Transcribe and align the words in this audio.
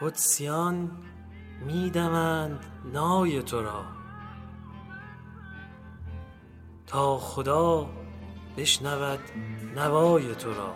قدسیان 0.00 0.90
میدمند 1.66 2.64
نای 2.92 3.42
تو 3.42 3.62
را. 3.62 3.84
تا 6.86 7.18
خدا 7.18 7.90
بشنود 8.56 9.20
نوای 9.74 10.34
تو 10.34 10.54
را. 10.54 10.74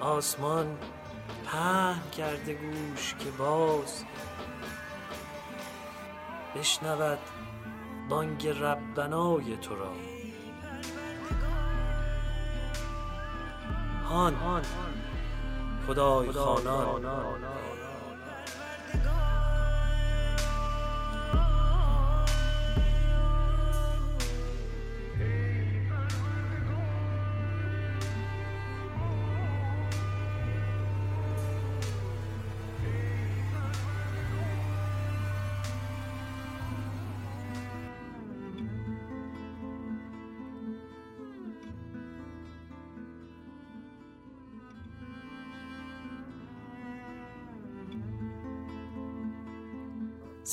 آسمان 0.00 0.78
پهن 1.46 2.10
کرده 2.10 2.54
گوش 2.54 3.14
که 3.14 3.30
باز 3.30 4.04
بشنود 6.56 7.18
بانگ 8.08 8.48
ربنای 8.48 9.56
تو 9.56 9.76
را. 9.76 9.92
هان 14.08 14.34
خدای 15.86 16.32
خانان 16.32 17.02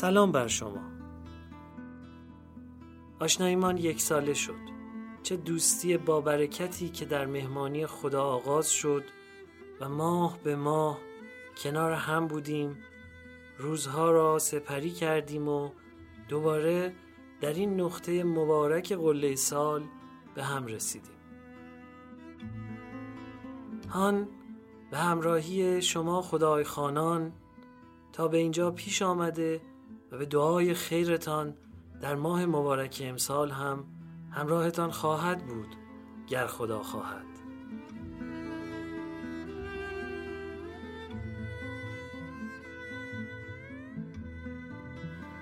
سلام 0.07 0.31
بر 0.31 0.47
شما. 0.47 0.81
آشناییمان 3.19 3.77
یک 3.77 4.01
ساله 4.01 4.33
شد. 4.33 4.59
چه 5.23 5.37
دوستی 5.37 5.97
با 5.97 6.21
برکتی 6.21 6.89
که 6.89 7.05
در 7.05 7.25
مهمانی 7.25 7.85
خدا 7.85 8.23
آغاز 8.23 8.69
شد 8.69 9.03
و 9.81 9.89
ماه 9.89 10.37
به 10.43 10.55
ماه 10.55 10.99
کنار 11.63 11.91
هم 11.91 12.27
بودیم 12.27 12.77
روزها 13.57 14.11
را 14.11 14.39
سپری 14.39 14.89
کردیم 14.89 15.47
و 15.47 15.69
دوباره 16.29 16.93
در 17.41 17.53
این 17.53 17.81
نقطه 17.81 18.23
مبارک 18.23 18.93
قله 18.93 19.35
سال 19.35 19.83
به 20.35 20.43
هم 20.43 20.65
رسیدیم. 20.65 21.17
هان 23.89 24.27
به 24.91 24.97
همراهی 24.97 25.81
شما 25.81 26.21
خدای 26.21 26.63
خانان 26.63 27.33
تا 28.13 28.27
به 28.27 28.37
اینجا 28.37 28.71
پیش 28.71 29.01
آمده 29.01 29.61
و 30.11 30.17
به 30.17 30.25
دعای 30.25 30.73
خیرتان 30.73 31.55
در 32.01 32.15
ماه 32.15 32.45
مبارک 32.45 33.01
امسال 33.05 33.51
هم 33.51 33.83
همراهتان 34.31 34.91
خواهد 34.91 35.45
بود 35.45 35.75
گر 36.27 36.47
خدا 36.47 36.83
خواهد. 36.83 37.25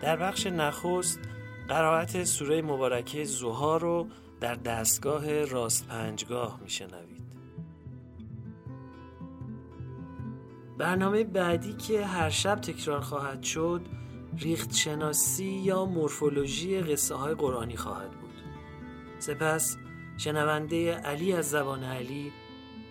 در 0.02 0.16
بخش 0.16 0.48
نخست 0.48 1.20
قرائت 1.68 2.24
سوره 2.24 2.62
مبارکه 2.62 3.24
زوها 3.24 3.78
رو 3.78 4.08
در 4.40 4.56
دستگاه 4.56 5.46
راست 5.46 5.88
پنجگاه 5.88 6.60
میشنوید. 6.64 7.26
برنامه 10.78 11.24
بعدی 11.24 11.74
که 11.74 12.06
هر 12.06 12.30
شب 12.30 12.56
تکرار 12.56 13.00
خواهد 13.00 13.44
شد 13.44 13.82
ریخت 14.40 14.74
شناسی 14.74 15.46
یا 15.46 15.86
مورفولوژی 15.86 16.82
قصه 16.82 17.16
های 17.16 17.34
قرآنی 17.34 17.78
خواهد 17.78 18.12
بود. 18.12 18.34
سپس 19.20 19.78
شنونده 20.18 20.94
علی 20.94 21.34
از 21.34 21.50
زبان 21.50 21.84
علی 21.84 22.32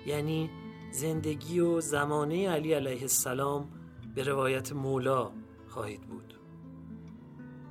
یعنی 0.06 0.50
زندگی 0.90 1.60
و 1.60 1.80
زمانه 1.80 2.50
علی 2.50 2.72
علیه 2.72 3.00
السلام 3.00 3.70
به 4.14 4.22
روایت 4.22 4.72
مولا 4.72 5.30
خواهید 5.68 6.00
بود. 6.00 6.34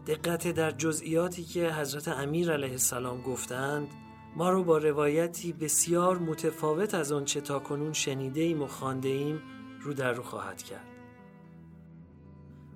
دقت 0.07 0.47
در 0.47 0.71
جزئیاتی 0.71 1.43
که 1.43 1.73
حضرت 1.73 2.07
امیر 2.07 2.51
علیه 2.51 2.71
السلام 2.71 3.21
گفتند 3.21 3.87
ما 4.35 4.49
رو 4.49 4.63
با 4.63 4.77
روایتی 4.77 5.53
بسیار 5.53 6.17
متفاوت 6.17 6.95
از 6.95 7.11
آنچه 7.11 7.41
تا 7.41 7.59
کنون 7.59 7.93
شنیده 7.93 8.41
ایم 8.41 8.61
و 8.61 8.67
خانده 8.67 9.09
ایم 9.09 9.41
رو 9.81 9.93
در 9.93 10.13
رو 10.13 10.23
خواهد 10.23 10.63
کرد. 10.63 10.92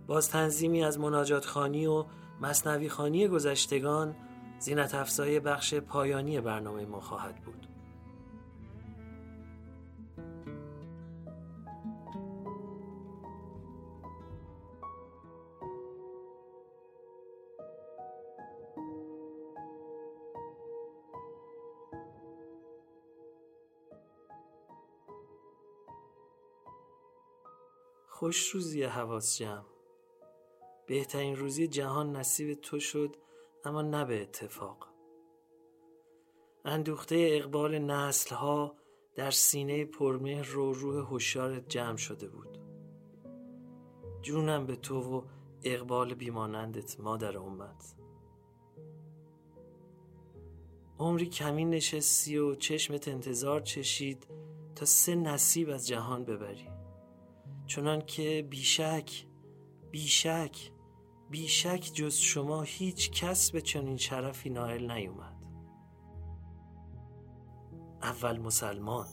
باز 0.07 0.29
تنظیمی 0.29 0.83
از 0.83 0.99
مناجات 0.99 1.45
خانی 1.45 1.85
و 1.85 2.05
مصنوی 2.41 2.89
خانی 2.89 3.27
گذشتگان 3.27 4.15
زینت 4.59 4.95
افزای 4.95 5.39
بخش 5.39 5.73
پایانی 5.73 6.41
برنامه 6.41 6.85
ما 6.85 7.01
خواهد 7.01 7.35
بود. 7.35 7.67
خوش 28.09 28.49
روزی 28.49 28.83
حواس 28.83 29.37
جمع. 29.37 29.76
بهترین 30.87 31.35
روزی 31.35 31.67
جهان 31.67 32.15
نصیب 32.15 32.53
تو 32.53 32.79
شد 32.79 33.15
اما 33.65 33.81
نه 33.81 34.05
به 34.05 34.21
اتفاق. 34.21 34.87
اندوخته 36.65 37.29
اقبال 37.31 37.79
نسل 37.79 38.35
ها 38.35 38.75
در 39.15 39.31
سینه 39.31 39.85
پرمهر 39.85 40.57
و 40.57 40.73
روح 40.73 41.07
هوشیارت 41.07 41.69
جمع 41.69 41.95
شده 41.95 42.27
بود. 42.27 42.57
جونم 44.21 44.65
به 44.65 44.75
تو 44.75 44.99
و 45.01 45.21
اقبال 45.63 46.13
بیمانندت 46.13 46.99
مادر 46.99 47.37
امت. 47.37 47.95
عمری 50.99 51.25
کمین 51.25 51.69
نشستی 51.69 52.37
و 52.37 52.55
چشمت 52.55 53.07
انتظار 53.07 53.61
چشید 53.61 54.27
تا 54.75 54.85
سه 54.85 55.15
نصیب 55.15 55.69
از 55.69 55.87
جهان 55.87 56.25
ببری. 56.25 56.69
چنان 57.67 58.01
که 58.01 58.47
بیشک 58.49 59.25
بیشک 59.91 60.71
بیشک 61.29 61.91
جز 61.93 62.15
شما 62.15 62.61
هیچ 62.61 63.11
کس 63.11 63.51
به 63.51 63.61
چنین 63.61 63.97
شرفی 63.97 64.49
نائل 64.49 64.91
نیومد. 64.91 65.35
اول 68.01 68.37
مسلمان 68.39 69.07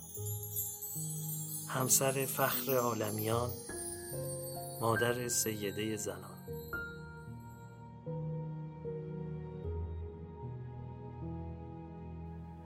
همسر 1.69 2.27
فخر 2.27 2.77
عالمیان 2.77 3.51
مادر 4.81 5.29
سیده 5.29 5.97
زنان. 5.97 6.35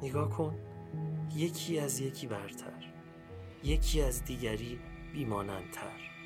نگاه 0.02 0.30
کن 0.30 0.58
یکی 1.34 1.78
از 1.78 2.00
یکی 2.00 2.26
برتر 2.26 2.92
یکی 3.64 4.02
از 4.02 4.24
دیگری 4.24 4.80
بیمانندتر. 5.12 6.17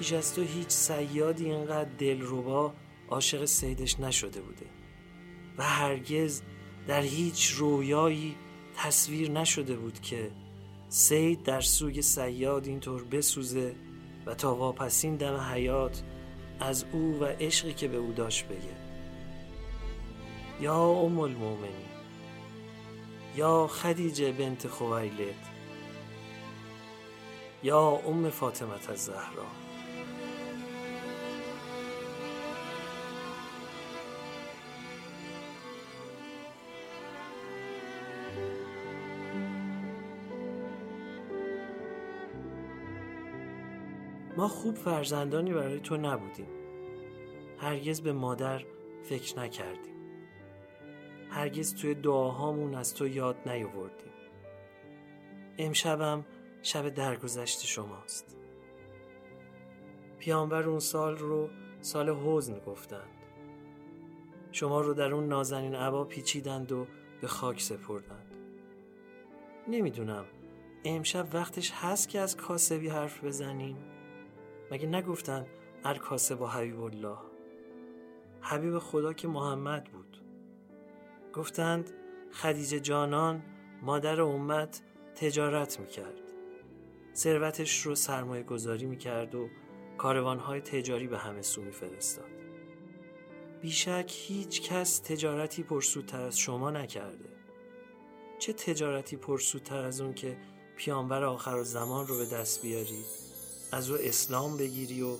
پیش 0.00 0.12
از 0.12 0.34
تو 0.34 0.42
هیچ 0.42 0.68
سیادی 0.68 1.44
اینقدر 1.44 1.90
دلربا 1.98 2.72
عاشق 3.08 3.44
سیدش 3.44 4.00
نشده 4.00 4.40
بوده 4.40 4.66
و 5.58 5.62
هرگز 5.62 6.42
در 6.86 7.02
هیچ 7.02 7.50
رویایی 7.50 8.36
تصویر 8.76 9.30
نشده 9.30 9.76
بود 9.76 10.00
که 10.00 10.30
سید 10.88 11.42
در 11.42 11.60
سوی 11.60 12.02
سیاد 12.02 12.66
اینطور 12.66 13.04
بسوزه 13.04 13.74
و 14.26 14.34
تا 14.34 14.54
واپسین 14.54 15.16
دم 15.16 15.36
حیات 15.36 16.02
از 16.60 16.84
او 16.92 17.18
و 17.20 17.24
عشقی 17.24 17.72
که 17.72 17.88
به 17.88 17.96
او 17.96 18.12
داشت 18.12 18.44
بگه. 18.44 18.76
یا 20.60 20.84
ام 20.84 21.18
المومنی 21.18 21.86
یا 23.36 23.66
خدیجه 23.66 24.32
بنت 24.32 24.68
خویلد 24.68 25.48
یا 27.62 28.00
ام 28.06 28.30
فاطمت 28.30 28.90
الزهرا. 28.90 29.59
ما 44.40 44.48
خوب 44.48 44.74
فرزندانی 44.74 45.52
برای 45.52 45.80
تو 45.80 45.96
نبودیم. 45.96 46.48
هرگز 47.58 48.00
به 48.00 48.12
مادر 48.12 48.62
فکر 49.02 49.38
نکردیم. 49.38 49.94
هرگز 51.30 51.74
توی 51.74 51.94
دعاهامون 51.94 52.74
از 52.74 52.94
تو 52.94 53.06
یاد 53.06 53.36
نیاوردیم. 53.46 54.12
امشبم 55.58 56.24
شب 56.62 56.88
درگذشت 56.88 57.60
شماست. 57.60 58.36
پیامبر 60.18 60.68
اون 60.68 60.78
سال 60.78 61.16
رو 61.16 61.48
سال 61.80 62.08
حزن 62.08 62.58
گفتند. 62.58 63.10
شما 64.52 64.80
رو 64.80 64.94
در 64.94 65.14
اون 65.14 65.28
نازنین 65.28 65.74
عبا 65.74 66.04
پیچیدند 66.04 66.72
و 66.72 66.86
به 67.20 67.26
خاک 67.26 67.60
سپردند. 67.60 68.34
نمی‌دونم 69.68 70.24
امشب 70.84 71.26
وقتش 71.32 71.72
هست 71.74 72.08
که 72.08 72.20
از 72.20 72.36
کاسبی 72.36 72.88
حرف 72.88 73.24
بزنیم؟ 73.24 73.76
مگه 74.70 74.86
نگفتن 74.86 75.46
ار 75.84 75.98
کاسب 75.98 76.40
و 76.40 76.46
حبیب 76.46 76.82
الله؟ 76.82 77.18
حبیب 78.40 78.78
خدا 78.78 79.12
که 79.12 79.28
محمد 79.28 79.84
بود. 79.84 80.22
گفتند 81.32 81.90
خدیجه 82.32 82.80
جانان 82.80 83.42
مادر 83.82 84.20
امت 84.20 84.82
تجارت 85.14 85.80
می‌کرد. 85.80 86.20
ثروتش 87.14 87.82
رو 87.86 87.94
سرمایه 87.94 88.42
گذاری 88.42 88.86
می‌کرد 88.86 89.34
و 89.34 89.48
کاروانهای 89.98 90.60
تجاری 90.60 91.06
به 91.06 91.18
همه 91.18 91.42
سو 91.42 91.62
میفرستاد. 91.62 92.30
بیشک 93.60 94.12
هیچ 94.16 94.62
کس 94.62 94.98
تجارتی 94.98 95.62
پرسودتر 95.62 96.20
از 96.20 96.38
شما 96.38 96.70
نکرده. 96.70 97.28
چه 98.38 98.52
تجارتی 98.52 99.16
پرسودتر 99.16 99.84
از 99.84 100.00
اون 100.00 100.14
که 100.14 100.36
پیامبر 100.76 101.24
آخر 101.24 101.54
و 101.56 101.64
زمان 101.64 102.06
رو 102.06 102.16
به 102.16 102.26
دست 102.26 102.62
بیاری؟ 102.62 103.04
از 103.72 103.90
او 103.90 103.96
اسلام 104.00 104.56
بگیری 104.56 105.02
و 105.02 105.16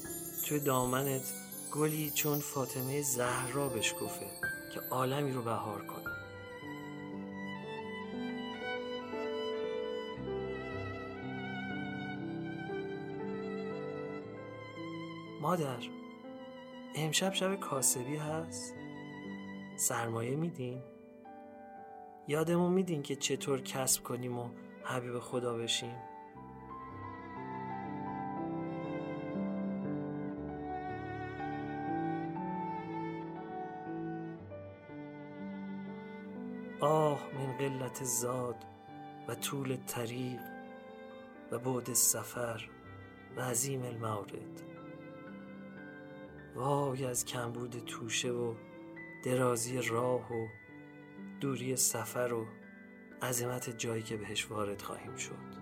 توی 0.46 0.60
دامنت 0.60 1.32
گلی 1.72 2.10
چون 2.10 2.38
فاطمه 2.38 3.02
زهرا 3.02 3.68
بشکفه 3.68 4.26
که 4.74 4.80
عالمی 4.90 5.32
رو 5.32 5.42
بهار 5.42 5.86
کنه. 5.86 6.10
مادر 15.40 15.78
امشب 16.94 17.32
شب 17.32 17.60
کاسبی 17.60 18.16
هست؟ 18.16 18.74
سرمایه 19.76 20.36
میدین؟ 20.36 20.82
یادمون 22.28 22.72
میدین 22.72 23.02
که 23.02 23.16
چطور 23.16 23.60
کسب 23.60 24.02
کنیم 24.02 24.38
و 24.38 24.48
حبیب 24.84 25.18
خدا 25.18 25.54
بشیم؟ 25.54 25.96
آه 36.80 37.20
من 37.34 37.56
قلت 37.56 38.04
زاد 38.04 38.64
و 39.28 39.34
طول 39.34 39.76
طریق 39.76 40.40
و 41.52 41.58
بعد 41.58 41.92
سفر 41.92 42.68
و 43.36 43.40
عظیم 43.40 43.82
المورد. 43.82 44.62
وای 46.54 47.04
از 47.04 47.24
کمبود 47.24 47.84
توشه 47.86 48.30
و 48.30 48.54
درازی 49.24 49.82
راه 49.82 50.32
و 50.32 50.46
دوری 51.40 51.76
سفر 51.76 52.32
و 52.32 52.46
عظمت 53.22 53.78
جایی 53.78 54.02
که 54.02 54.16
بهش 54.16 54.50
وارد 54.50 54.82
خواهیم 54.82 55.16
شد. 55.16 55.59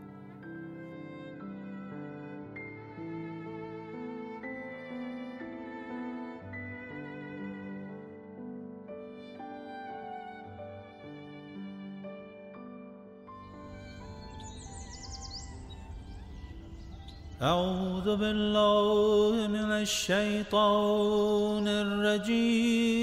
أعوذ 17.42 18.16
بالله 18.16 19.46
من 19.46 19.70
الشيطان 19.86 21.68
الرجيم. 21.68 22.98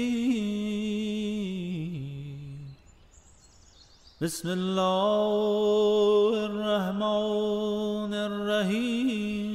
بسم 4.20 4.48
الله 4.48 6.44
الرحمن 6.44 8.14
الرحیم 8.14 9.46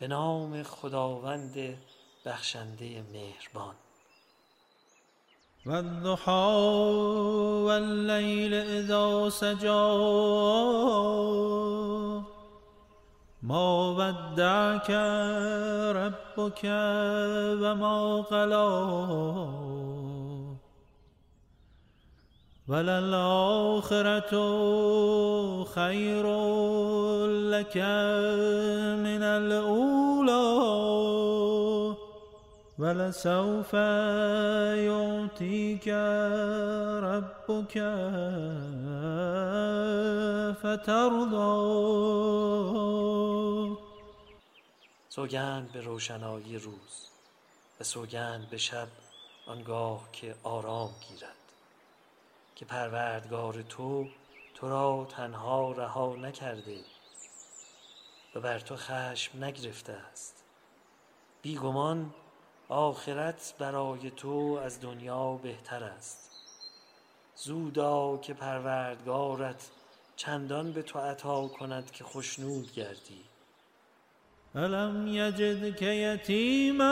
به 0.00 0.06
نام 0.06 0.62
خداوند 0.62 1.78
بخشنده 2.26 3.02
مهربان. 3.12 3.74
والضحى 5.66 6.56
والليل 7.66 8.54
إذا 8.54 9.28
سجى. 9.28 9.82
ما 13.42 13.90
ودعك 13.98 14.90
ربك 15.96 16.64
وما 17.62 18.20
قلى. 18.20 18.72
وللآخرة 22.68 24.34
خير 25.64 26.26
لك 27.26 27.76
من 29.06 29.22
الأولى. 29.22 30.42
ولسوف 32.82 33.72
يعطيك 34.88 35.88
ربك 37.08 37.74
فترضى. 40.60 41.52
سوگند 45.08 45.72
به 45.72 45.80
روشنایی 45.80 46.58
روز 46.58 47.08
و 47.80 47.84
سوگند 47.84 48.50
به 48.50 48.56
شب 48.56 48.88
آنگاه 49.46 50.08
که 50.12 50.34
آرام 50.42 50.90
گیرد. 51.08 51.42
که 52.56 52.64
پروردگار 52.64 53.62
تو 53.62 54.08
تو 54.54 54.68
را 54.68 55.06
تنها 55.10 55.72
رها 55.72 56.16
نکرده 56.16 56.80
و 58.34 58.40
بر 58.40 58.58
تو 58.58 58.76
خشم 58.76 59.44
نگرفته 59.44 59.92
است. 59.92 60.44
بیگمان 61.42 62.14
آخرت 62.72 63.54
برای 63.58 64.10
تو 64.10 64.60
از 64.64 64.80
دنیا 64.80 65.32
بهتر 65.32 65.84
است. 65.84 66.30
زودا 67.36 68.16
که 68.16 68.34
پروردگارت 68.34 69.70
چندان 70.16 70.72
به 70.72 70.82
تو 70.82 70.98
عطا 70.98 71.48
کند 71.48 71.90
که 71.90 72.04
خشنود 72.04 72.72
گردی. 72.72 73.20
الم 74.54 75.06
یجد 75.06 75.76
که 75.76 75.86
یتیما 75.86 76.84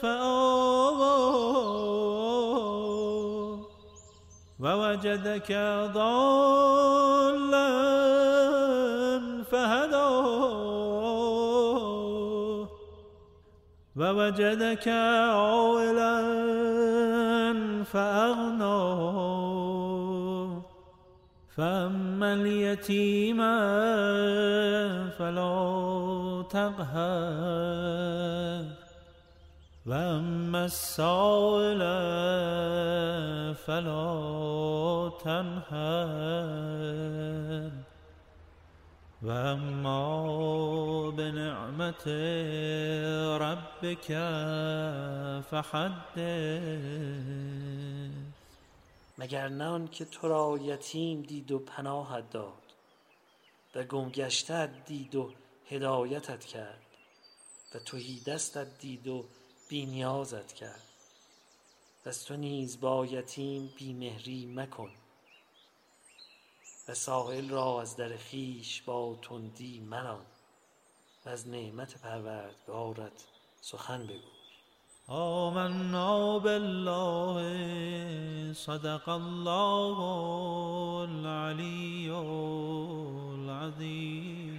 فآوا 0.00 1.32
و 4.60 4.66
وجدک 4.66 5.52
ضالا 5.94 8.11
ووجدك 14.02 14.88
عائلا 14.88 16.22
فأغنى. 17.84 19.12
فأما 21.56 22.34
اليتيم 22.34 23.38
فلا 25.18 25.54
تقهر. 26.50 27.62
وأما 29.86 30.64
السائل 30.64 31.82
فلا 33.54 34.10
تنهر. 35.24 35.82
و 39.22 39.28
اما 39.28 41.10
به 41.10 41.32
نعمت 41.32 42.06
ربک 43.42 44.06
فحدث. 45.50 46.22
مگر 49.18 49.48
نه 49.48 49.64
آن 49.64 49.88
که 49.88 50.04
تو 50.04 50.28
را 50.28 50.58
یتیم 50.62 51.22
دید 51.22 51.52
و 51.52 51.58
پناهت 51.58 52.30
داد 52.30 52.62
و 53.74 53.84
گمگشتت 53.84 54.84
دید 54.86 55.14
و 55.14 55.32
هدایتت 55.68 56.44
کرد 56.44 56.82
و 57.74 57.78
توهی 57.78 58.20
دستت 58.20 58.78
دید 58.78 59.08
و 59.08 59.24
بینیازت 59.68 60.52
کرد. 60.52 60.82
از 62.04 62.24
تو 62.24 62.36
نیز 62.36 62.80
با 62.80 63.06
یتیم 63.06 63.72
بیمهری 63.76 64.46
مکن. 64.46 64.90
و 66.88 66.94
ساحل 66.94 67.48
را 67.48 67.80
از 67.80 67.96
در 67.96 68.16
خیش 68.16 68.82
با 68.82 69.18
تندی 69.22 69.80
منان 69.80 70.26
و 71.26 71.28
از 71.28 71.48
نعمت 71.48 71.98
پروردگارت 72.02 73.24
سخن 73.60 74.06
بگو. 74.06 74.28
آمنا 75.08 76.38
بالله 76.38 77.42
صدق 78.52 79.08
الله 79.08 80.00
العلی 81.00 82.10
العظیم 83.48 84.51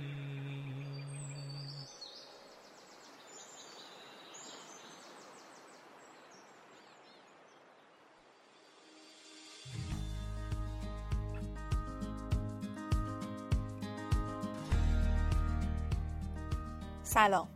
سلام. 17.13 17.47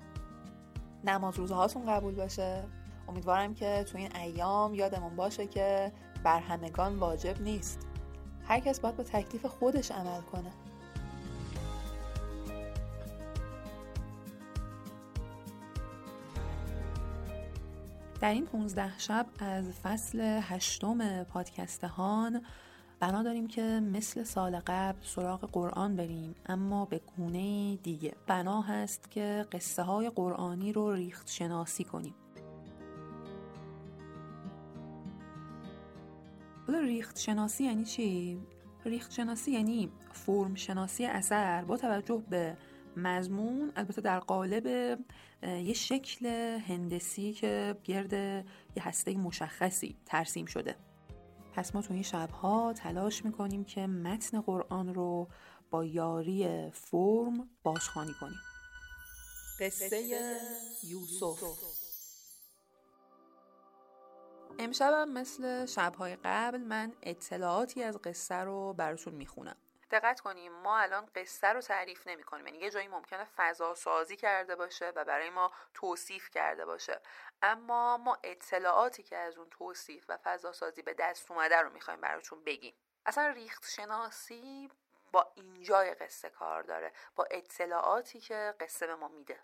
نماز 1.03 1.35
روزه 1.35 1.55
هاتون 1.55 1.85
قبول 1.85 2.15
باشه. 2.15 2.63
امیدوارم 3.07 3.53
که 3.53 3.85
تو 3.91 3.97
این 3.97 4.15
ایام 4.15 4.73
یادمون 4.73 5.15
باشه 5.15 5.47
که 5.47 5.91
بر 6.23 6.39
همگان 6.39 6.99
واجب 6.99 7.41
نیست. 7.41 7.79
هر 8.47 8.59
کس 8.59 8.79
باید 8.79 8.97
به 8.97 9.03
تکلیف 9.03 9.45
خودش 9.45 9.91
عمل 9.91 10.21
کنه. 10.21 10.51
در 18.21 18.31
این 18.33 18.45
15 18.45 18.99
شب 18.99 19.25
از 19.39 19.65
فصل 19.83 20.39
هشتم 20.41 21.23
پادکستهان 21.23 22.41
بنا 22.99 23.23
داریم 23.23 23.47
که 23.47 23.61
مثل 23.93 24.23
سال 24.23 24.59
قبل 24.67 24.97
سراغ 25.01 25.49
قرآن 25.51 25.95
بریم 25.95 26.35
اما 26.45 26.85
به 26.85 27.01
گونه 27.17 27.75
دیگه. 27.75 28.13
بنا 28.27 28.61
هست 28.61 29.11
که 29.11 29.45
قصه 29.51 29.83
های 29.83 30.09
قرآنی 30.09 30.73
رو 30.73 30.91
ریخت 30.91 31.29
شناسی 31.29 31.83
کنیم. 31.83 32.15
حالا 36.67 36.79
ریخت 36.79 37.19
شناسی 37.19 37.63
یعنی 37.63 37.85
چی؟ 37.85 38.39
ریخت 38.85 39.11
شناسی 39.11 39.51
یعنی 39.51 39.89
فرم 40.11 40.55
شناسی 40.55 41.05
اثر 41.05 41.65
با 41.65 41.77
توجه 41.77 42.23
به 42.29 42.57
مضمون 42.97 43.71
البته 43.75 44.01
در 44.01 44.19
قالب 44.19 44.65
یه 45.43 45.73
شکل 45.73 46.25
هندسی 46.67 47.33
که 47.33 47.75
گرد 47.83 48.13
یه 48.13 48.43
هسته 48.87 49.17
مشخصی 49.17 49.95
ترسیم 50.05 50.45
شده. 50.45 50.75
پس 51.57 51.75
ما 51.75 51.81
تو 51.81 51.93
این 51.93 52.03
شبها 52.03 52.73
تلاش 52.73 53.25
می‌کنیم 53.25 53.63
که 53.63 53.87
متن 53.87 54.41
قرآن 54.41 54.93
رو 54.93 55.27
با 55.69 55.85
یاری 55.85 56.71
فرم 56.71 57.49
بازخوانی 57.63 58.13
کنیم. 58.21 58.39
قصه 59.59 60.03
یوسف. 60.83 61.43
امشبم 64.59 65.09
مثل 65.09 65.65
شبهای 65.65 66.17
قبل 66.23 66.57
من 66.57 66.93
اطلاعاتی 67.03 67.83
از 67.83 67.97
قصه 67.97 68.35
رو 68.35 68.73
براتون 68.73 69.13
می‌خونم. 69.13 69.57
دقت 69.91 70.19
کنیم 70.19 70.51
ما 70.51 70.77
الان 70.77 71.05
قصه 71.15 71.47
رو 71.47 71.61
تعریف 71.61 72.07
نمی 72.07 72.23
کنیم 72.23 72.47
یعنی 72.47 72.59
یه 72.59 72.69
جایی 72.69 72.87
ممکنه 72.87 73.23
فضا 73.23 73.73
سازی 73.73 74.15
کرده 74.15 74.55
باشه 74.55 74.89
و 74.95 75.05
برای 75.05 75.29
ما 75.29 75.51
توصیف 75.73 76.29
کرده 76.29 76.65
باشه. 76.65 77.01
اما 77.41 77.97
ما 77.97 78.17
اطلاعاتی 78.23 79.03
که 79.03 79.17
از 79.17 79.37
اون 79.37 79.49
توصیف 79.49 80.05
و 80.09 80.17
فضا 80.17 80.51
سازی 80.51 80.81
به 80.81 80.93
دست 80.93 81.31
اومده 81.31 81.61
رو 81.61 81.69
می‌خوایم 81.69 82.01
براتون 82.01 82.43
بگیم. 82.43 82.73
اصلا 83.05 83.27
ریخت 83.27 83.69
شناسی 83.69 84.69
با 85.11 85.31
اینجای 85.35 85.93
قصه 85.93 86.29
کار 86.29 86.63
داره 86.63 86.93
با 87.15 87.27
اطلاعاتی 87.31 88.19
که 88.19 88.55
قصه 88.59 88.87
به 88.87 88.95
ما 88.95 89.07
میده. 89.07 89.39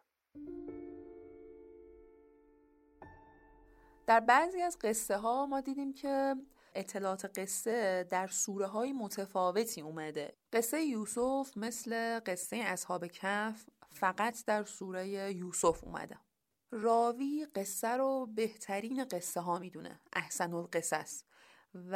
در 4.07 4.19
بعضی 4.19 4.62
از 4.62 4.79
قصه 4.79 5.17
ها 5.17 5.45
ما 5.45 5.62
دیدیم 5.62 5.93
که 5.93 6.35
اطلاعات 6.75 7.39
قصه 7.39 8.08
در 8.10 8.27
سوره 8.27 8.68
های 8.68 8.94
متفاوتی 8.94 9.82
اومده. 9.82 10.38
قصه 10.53 10.82
یوسف 10.82 11.51
مثل 11.56 12.20
قصه 12.20 12.58
اصحاب 12.58 13.08
کف 13.08 13.65
فقط 13.92 14.46
در 14.46 14.63
سوره 14.63 15.08
یوسف 15.34 15.84
اومده. 15.84 16.18
راوی 16.72 17.48
قصه 17.56 17.88
رو 17.88 18.25
بهترین 18.25 19.06
قصه 19.06 19.42
ها 19.42 19.60
می‌دونه 19.60 20.00
احسن 20.13 20.53
القصص 20.53 21.24
و 21.92 21.96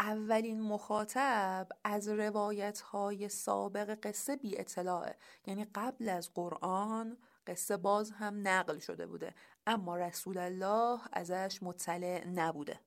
اولین 0.00 0.60
مخاطب 0.60 1.68
از 1.84 2.08
روایت 2.08 2.80
های 2.80 3.28
سابق 3.28 3.98
قصه 4.02 4.36
بی 4.36 4.58
اطلاعه. 4.58 5.16
یعنی 5.46 5.66
قبل 5.74 6.08
از 6.08 6.34
قرآن 6.34 7.18
قصه 7.46 7.76
باز 7.76 8.10
هم 8.10 8.48
نقل 8.48 8.78
شده 8.78 9.06
بوده 9.06 9.34
اما 9.66 9.96
رسول 9.96 10.38
الله 10.38 11.00
ازش 11.12 11.58
مطلع 11.62 12.24
نبوده. 12.26 12.80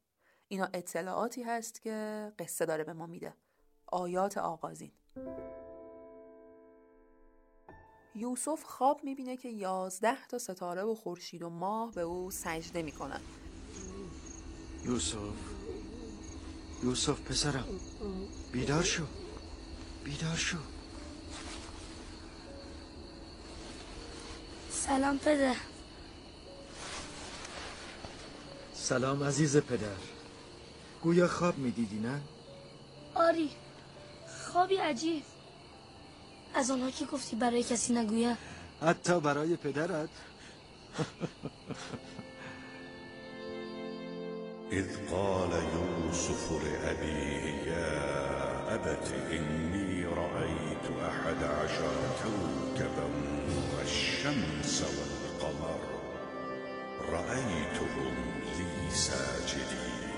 اینا 0.51 0.69
اطلاعاتی 0.73 1.43
هست 1.43 1.81
که 1.81 2.31
قصه 2.39 2.65
داره 2.65 2.83
به 2.83 2.93
ما 2.93 3.05
میده. 3.05 3.33
آیات 3.85 4.37
آغازین. 4.37 4.91
یوسف 8.15 8.63
خواب 8.63 9.03
می‌بینه 9.03 9.37
که 9.37 9.49
یازده 9.49 10.27
تا 10.27 10.37
ستاره 10.37 10.83
و 10.83 10.95
خورشید 10.95 11.43
و 11.43 11.49
ماه 11.49 11.91
به 11.91 12.01
او 12.01 12.31
سجده 12.31 12.81
می‌کنن. 12.81 13.21
یوسف. 14.85 15.17
یوسف 16.83 17.21
پسرم. 17.21 17.79
بیدار 18.51 18.83
شو. 18.83 19.03
بیدار 20.03 20.35
شو. 20.35 20.57
سلام 24.69 25.17
پدر. 25.17 25.55
سلام 28.73 29.23
عزیز 29.23 29.57
پدر. 29.57 30.18
گویا 31.03 31.27
خواب 31.27 31.57
می‌دیدی 31.57 31.99
نه؟ 31.99 32.21
آری 33.15 33.49
خوابی 34.45 34.75
عجیب. 34.75 35.23
از 36.55 36.71
آنها 36.71 36.91
که 36.91 37.05
گفتی 37.05 37.35
برای 37.35 37.63
کسی 37.63 37.93
نگویم. 37.93 38.37
حتی 38.81 39.19
برای 39.19 39.55
پدرت. 39.55 40.09
إذ 44.71 44.87
قال 45.11 45.51
يوسف 45.51 46.51
لأبيه 46.51 47.45
يا 47.67 48.75
أبت 48.75 49.07
إني 49.31 50.05
رأيت 50.05 50.85
أحد 51.09 51.43
عشر 51.43 51.95
كوكبا 52.23 53.09
والشمس 53.77 54.81
والقمر 54.81 55.79
رأيتهم 57.11 58.15
لي 58.57 58.91
ساجدين 58.91 60.08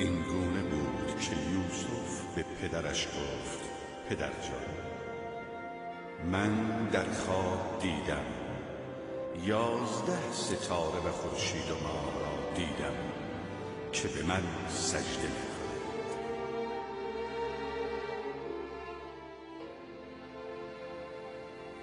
این 0.00 0.22
گونه 0.22 0.62
بود 0.62 1.20
که 1.20 1.30
یوسف 1.52 2.34
به 2.34 2.42
پدرش 2.42 3.06
گفت 3.06 3.60
پدر 4.08 4.30
جان 4.30 4.70
من 6.32 6.84
در 6.88 7.12
خواب 7.12 7.78
دیدم. 7.80 8.24
یازده 9.44 10.32
ستاره 10.32 11.00
و 11.06 11.12
خورشید 11.12 11.70
و 11.70 11.74
ماه 11.82 12.20
را 12.20 12.54
دیدم 12.54 12.94
که 13.92 14.08
به 14.08 14.22
من 14.22 14.42
سجده 14.68 15.28
می 15.28 15.50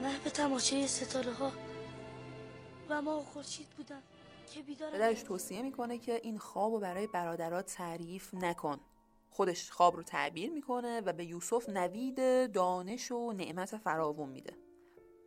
محو 0.01 0.29
تماشای 0.29 0.87
ستاره 0.87 1.33
ها 1.33 1.51
و 2.89 3.01
ما 3.01 3.19
خورشید 3.19 3.67
بودم 3.77 4.01
پدرش 4.93 5.23
توصیه 5.23 5.61
می‌کنه 5.61 5.97
که 5.97 6.19
این 6.23 6.37
خواب 6.37 6.73
رو 6.73 6.79
برای 6.79 7.07
برادرات 7.07 7.65
تعریف 7.65 8.33
نکن. 8.33 8.79
خودش 9.29 9.71
خواب 9.71 9.95
رو 9.95 10.03
تعبیر 10.03 10.51
می‌کنه 10.51 11.01
و 11.01 11.13
به 11.13 11.25
یوسف 11.25 11.69
نوید 11.69 12.51
دانش 12.51 13.11
و 13.11 13.33
نعمت 13.33 13.77
فراوون 13.77 14.29
میده. 14.29 14.53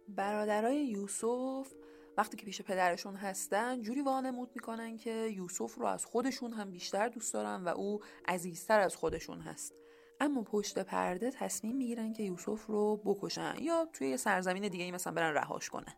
برادرای 0.08 0.84
یوسف 0.84 1.72
وقتی 2.16 2.36
که 2.36 2.46
پیش 2.46 2.62
پدرشون 2.62 3.16
هستن 3.16 3.82
جوری 3.82 4.02
وانمود 4.02 4.50
می‌کنن 4.54 4.96
که 4.96 5.12
یوسف 5.12 5.74
رو 5.74 5.86
از 5.86 6.04
خودشون 6.04 6.52
هم 6.52 6.70
بیشتر 6.70 7.08
دوست 7.08 7.34
دارن 7.34 7.64
و 7.64 7.68
او 7.68 8.00
عزیزتر 8.28 8.80
از 8.80 8.96
خودشون 8.96 9.40
هست. 9.40 9.74
اما 10.20 10.42
پشت 10.42 10.78
پرده 10.78 11.30
تصمیم 11.30 11.76
می‌گیرن 11.76 12.12
که 12.12 12.22
یوسف 12.22 12.66
رو 12.66 12.96
بکشن 12.96 13.54
یا 13.60 13.88
توی 13.92 14.08
یه 14.08 14.16
سرزمین 14.16 14.68
دیگه 14.68 14.84
ای 14.84 14.90
مثلا 14.90 15.12
برن 15.12 15.34
رهاش 15.34 15.70
کنن. 15.70 15.94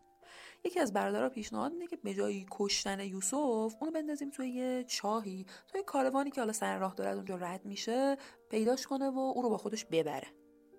یکی 0.64 0.80
از 0.80 0.92
برادرها 0.92 1.28
پیشنهاد 1.28 1.72
میده 1.72 1.86
که 1.86 1.96
به 1.96 2.14
جای 2.14 2.46
کشتن 2.50 3.00
یوسف 3.00 3.74
اونو 3.80 3.92
بندازیم 3.94 4.30
توی 4.30 4.48
یه 4.48 4.84
چاهی 4.84 5.46
توی 5.66 5.82
کاروانی 5.82 6.30
که 6.30 6.40
حالا 6.40 6.52
سر 6.52 6.78
راه 6.78 6.94
داره 6.94 7.10
اونجا 7.10 7.36
رد 7.36 7.64
میشه 7.64 8.16
پیداش 8.50 8.86
کنه 8.86 9.10
و 9.10 9.18
او 9.18 9.42
رو 9.42 9.48
با 9.48 9.58
خودش 9.58 9.84
ببره. 9.84 10.26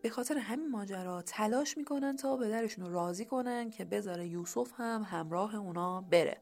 به 0.01 0.09
خاطر 0.09 0.37
همین 0.37 0.69
ماجرا 0.71 1.21
تلاش 1.21 1.77
می‌کنن 1.77 2.15
تا 2.15 2.37
پدرشون 2.37 2.85
رو 2.85 2.93
راضی 2.93 3.25
کنن 3.25 3.69
که 3.69 3.85
بذاره 3.85 4.27
یوسف 4.27 4.71
هم 4.75 5.03
همراه 5.03 5.55
اونا 5.55 6.01
بره. 6.01 6.41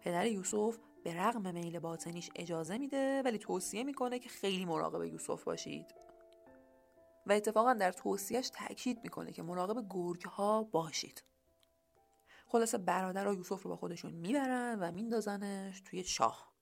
پدر 0.00 0.26
یوسف 0.26 0.76
به 1.04 1.14
رغم 1.14 1.54
میل 1.54 1.78
باطنیش 1.78 2.30
اجازه 2.36 2.78
میده 2.78 3.22
ولی 3.22 3.38
توصیه 3.38 3.84
می‌کنه 3.84 4.18
که 4.18 4.28
خیلی 4.28 4.64
مراقب 4.64 5.04
یوسف 5.04 5.44
باشید. 5.44 5.94
و 7.26 7.32
اتفاقا 7.32 7.74
در 7.74 7.92
توصیهش 7.92 8.50
تاکید 8.50 9.00
می‌کنه 9.02 9.32
که 9.32 9.42
مراقب 9.42 9.86
گرگ 9.90 10.22
ها 10.22 10.62
باشید. 10.62 11.22
خلاصه 12.46 12.78
برادرها 12.78 13.34
یوسف 13.34 13.62
رو 13.62 13.70
با 13.70 13.76
خودشون 13.76 14.12
می‌برن 14.12 14.78
و 14.80 14.92
میندازنش 14.92 15.80
توی 15.80 16.02
چاه. 16.02 16.52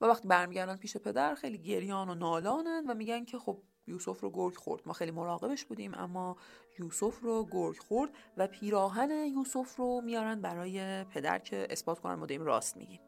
و 0.00 0.06
وقتی 0.06 0.28
برمیگردن 0.28 0.76
پیش 0.76 0.96
پدر 0.96 1.34
خیلی 1.34 1.58
گریان 1.58 2.10
و 2.10 2.14
نالانن 2.14 2.84
و 2.88 2.94
میگن 2.94 3.24
که 3.24 3.38
خب 3.38 3.62
یوسف 3.86 4.20
رو 4.20 4.30
گرگ 4.30 4.56
خورد. 4.56 4.82
ما 4.86 4.92
خیلی 4.92 5.10
مراقبش 5.10 5.64
بودیم 5.64 5.94
اما 5.94 6.36
یوسف 6.78 7.20
رو 7.20 7.48
گرگ 7.50 7.78
خورد 7.78 8.10
و 8.36 8.46
پیراهن 8.46 9.10
یوسف 9.10 9.76
رو 9.76 10.00
میارن 10.00 10.40
برای 10.40 11.04
پدر 11.04 11.38
که 11.38 11.66
اثبات 11.70 12.00
کنن 12.00 12.14
ما 12.14 12.26
داریم 12.26 12.42
راست 12.42 12.76
میگیم. 12.76 13.05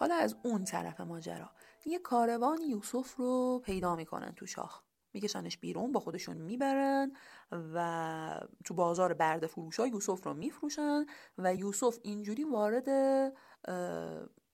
حالا 0.00 0.14
از 0.14 0.36
اون 0.42 0.64
طرف 0.64 1.00
ماجرا. 1.00 1.50
یه 1.86 1.98
کاروان 1.98 2.62
یوسف 2.62 3.14
رو 3.14 3.62
پیدا 3.64 3.96
می‌کنن 3.96 4.32
تو 4.36 4.46
شاخ. 4.46 4.80
میکشنش 5.12 5.58
بیرون 5.58 5.92
با 5.92 6.00
خودشون 6.00 6.36
می‌برن 6.36 7.12
و 7.52 8.40
تو 8.64 8.74
بازار 8.74 9.14
برده 9.14 9.46
فروش 9.46 9.80
ها 9.80 9.86
یوسف 9.86 10.26
رو 10.26 10.34
میفروشن 10.34 11.06
و 11.38 11.54
یوسف 11.54 11.98
اینجوری 12.02 12.44
وارد 12.44 12.88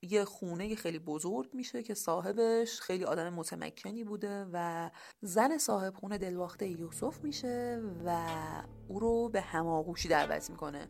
یه 0.02 0.24
خونه 0.24 0.74
خیلی 0.74 0.98
بزرگ 0.98 1.54
میشه 1.54 1.82
که 1.82 1.94
صاحبش 1.94 2.80
خیلی 2.80 3.04
آدم 3.04 3.34
متمکنی 3.34 4.04
بوده 4.04 4.46
و 4.52 4.90
زن 5.20 5.58
صاحب 5.58 5.94
خونه 5.94 6.18
دلواخته 6.18 6.68
یوسف 6.68 7.24
میشه 7.24 7.82
و 8.06 8.26
او 8.88 9.00
رو 9.00 9.28
به 9.28 9.40
هماغوشی 9.40 10.08
دعوت 10.08 10.50
می‌کنه. 10.50 10.88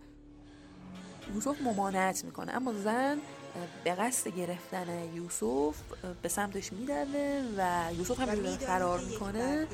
یوسف 1.34 1.62
ممانعت 1.62 2.24
می‌کنه 2.24 2.52
اما 2.52 2.72
زن 2.72 3.20
به 3.84 3.94
قصد 3.94 4.28
گرفتن 4.28 5.14
یوسف 5.14 5.74
به 6.22 6.28
سمتش 6.28 6.72
میدوه 6.72 7.42
و 7.58 7.92
یوسف 7.98 8.20
هم 8.20 8.56
فرار 8.56 9.00
می‌کنه 9.00 9.66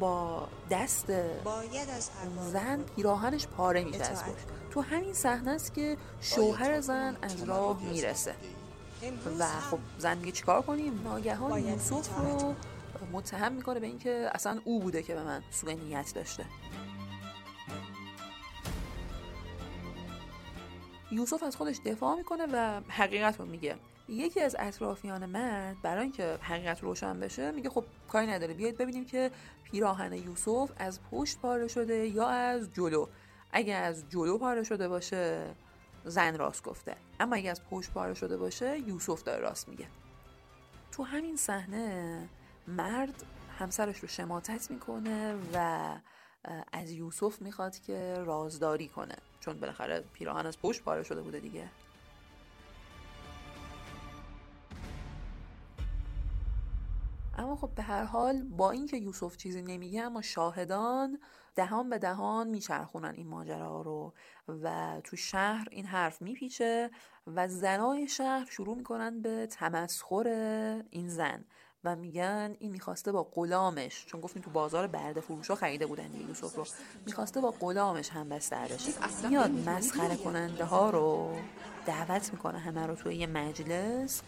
با 0.00 0.48
دست 0.70 1.12
زن 2.52 2.82
پیراهنش 2.96 3.46
پاره 3.46 3.86
از 4.00 4.22
تو 4.70 4.80
همین 4.80 5.14
صحنه 5.14 5.50
است 5.50 5.74
که 5.74 5.96
شوهر 6.20 6.80
زن 6.80 7.16
از 7.22 7.42
راه 7.42 7.82
می‌رسه. 7.82 8.34
و 9.38 9.46
خب 9.46 9.78
زن 9.98 10.18
میگه 10.18 10.32
چیکار 10.32 10.62
کنیم؟ 10.62 11.00
ناگهان 11.04 11.64
یوسف 11.64 12.08
رو 12.18 12.54
متهم 13.12 13.52
می‌کنه 13.52 13.80
به 13.80 13.86
اینکه 13.86 14.30
اصلا 14.32 14.60
او 14.64 14.80
بوده 14.80 15.02
که 15.02 15.14
به 15.14 15.24
من 15.24 15.42
سوء 15.50 15.72
نیت 15.72 16.12
داشته. 16.14 16.44
یوسف 21.12 21.42
از 21.42 21.56
خودش 21.56 21.80
دفاع 21.84 22.16
می‌کنه 22.16 22.46
و 22.52 22.80
حقیقت 22.88 23.40
رو 23.40 23.46
میگه. 23.46 23.76
یکی 24.08 24.40
از 24.40 24.56
اطرافیان 24.58 25.26
مرد 25.26 25.82
برای 25.82 26.02
اینکه 26.02 26.38
حقیقت 26.42 26.82
روشن 26.82 27.20
بشه 27.20 27.50
میگه 27.50 27.70
خب 27.70 27.84
کاری 28.08 28.26
نداره. 28.26 28.54
بیاید 28.54 28.78
ببینیم 28.78 29.04
که 29.04 29.30
پیراهن 29.64 30.12
یوسف 30.12 30.70
از 30.76 31.00
پشت 31.10 31.38
پاره 31.38 31.68
شده 31.68 32.06
یا 32.06 32.28
از 32.28 32.72
جلو. 32.72 33.06
اگه 33.52 33.74
از 33.74 34.04
جلو 34.08 34.38
پاره 34.38 34.62
شده 34.62 34.88
باشه 34.88 35.54
زن 36.04 36.38
راست 36.38 36.64
گفته. 36.64 36.96
اما 37.20 37.36
اگه 37.36 37.50
از 37.50 37.64
پشت 37.64 37.90
پاره 37.90 38.14
شده 38.14 38.36
باشه 38.36 38.78
یوسف 38.78 39.22
داره 39.22 39.40
راست 39.40 39.68
میگه. 39.68 39.86
تو 40.92 41.02
همین 41.02 41.36
صحنه 41.36 42.28
مرد 42.68 43.24
همسرش 43.58 43.98
رو 43.98 44.08
شماتت 44.08 44.70
می‌کنه 44.70 45.34
و 45.54 45.88
از 46.72 46.90
یوسف 46.90 47.42
می‌خواد 47.42 47.78
که 47.78 48.14
رازداری 48.14 48.88
کنه. 48.88 49.16
چون 49.40 49.60
بالاخره 49.60 50.04
پیراهن 50.12 50.46
از 50.46 50.58
پشت 50.58 50.82
پاره 50.82 51.02
شده 51.02 51.22
بوده 51.22 51.40
دیگه. 51.40 51.68
اما 57.38 57.56
خب 57.56 57.70
به 57.74 57.82
هر 57.82 58.04
حال 58.04 58.42
با 58.42 58.70
اینکه 58.70 58.96
یوسف 58.96 59.36
چیزی 59.36 59.62
نمیگه 59.62 60.02
اما 60.02 60.22
شاهدان 60.22 61.18
دهان 61.54 61.90
به 61.90 61.98
دهان 61.98 62.48
میچرخونن 62.48 63.14
این 63.16 63.26
ماجرا 63.26 63.82
رو 63.82 64.12
و 64.48 65.00
تو 65.04 65.16
شهر 65.16 65.68
این 65.70 65.86
حرف 65.86 66.22
میپیچه 66.22 66.90
و 67.26 67.48
زنای 67.48 68.08
شهر 68.08 68.46
شروع 68.50 68.76
می‌کنن 68.76 69.22
به 69.22 69.46
تمسخر 69.46 70.26
این 70.90 71.08
زن. 71.08 71.44
و 71.84 71.96
میگن 71.96 72.56
این 72.58 72.70
می‌خواسته 72.70 73.12
با 73.12 73.22
غلامش 73.34 74.06
چون 74.06 74.20
گفتیم 74.20 74.42
تو 74.42 74.50
بازار 74.50 74.86
برده 74.86 75.20
فروشا 75.20 75.54
خریده 75.54 75.86
بودن 75.86 76.08
دیگه 76.08 76.24
یوسف 76.24 76.56
رو 76.56 76.66
می‌خواسته 77.06 77.40
با 77.40 77.54
غلامش 77.60 78.10
هم 78.10 78.28
بستر 78.28 78.68
بشه. 78.68 78.92
میاد 79.28 79.50
مسخره 79.50 80.16
کننده 80.16 80.64
ها 80.64 80.90
رو 80.90 81.36
دعوت 81.86 82.32
می‌کنه 82.32 82.58
همه 82.58 82.86
رو 82.86 82.94
توی 82.94 83.16
یه 83.16 83.26
مجلس 83.26 84.22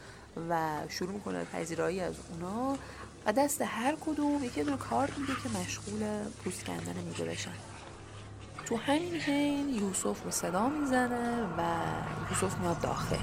و 0.48 0.78
شروع 0.88 1.12
می‌کنه 1.12 1.44
پذیرایی 1.44 2.00
از 2.00 2.14
اونا 2.30 2.78
و 3.26 3.32
دست 3.32 3.62
هر 3.62 3.96
کدوم 4.06 4.44
یکی 4.44 4.62
دونه 4.62 4.76
کارت 4.76 5.18
میده 5.18 5.32
که 5.42 5.58
مشغول 5.58 6.24
پوست 6.44 6.64
کندن 6.64 6.94
میگه 7.04 7.24
بشن. 7.24 7.54
تو 8.66 8.76
همین 8.76 9.14
حین 9.14 9.68
یوسف 9.68 10.24
رو 10.24 10.30
صدا 10.30 10.68
می‌زنه 10.68 11.42
و 11.58 11.80
یوسف 12.30 12.58
میاد 12.58 12.80
داخل. 12.80 13.16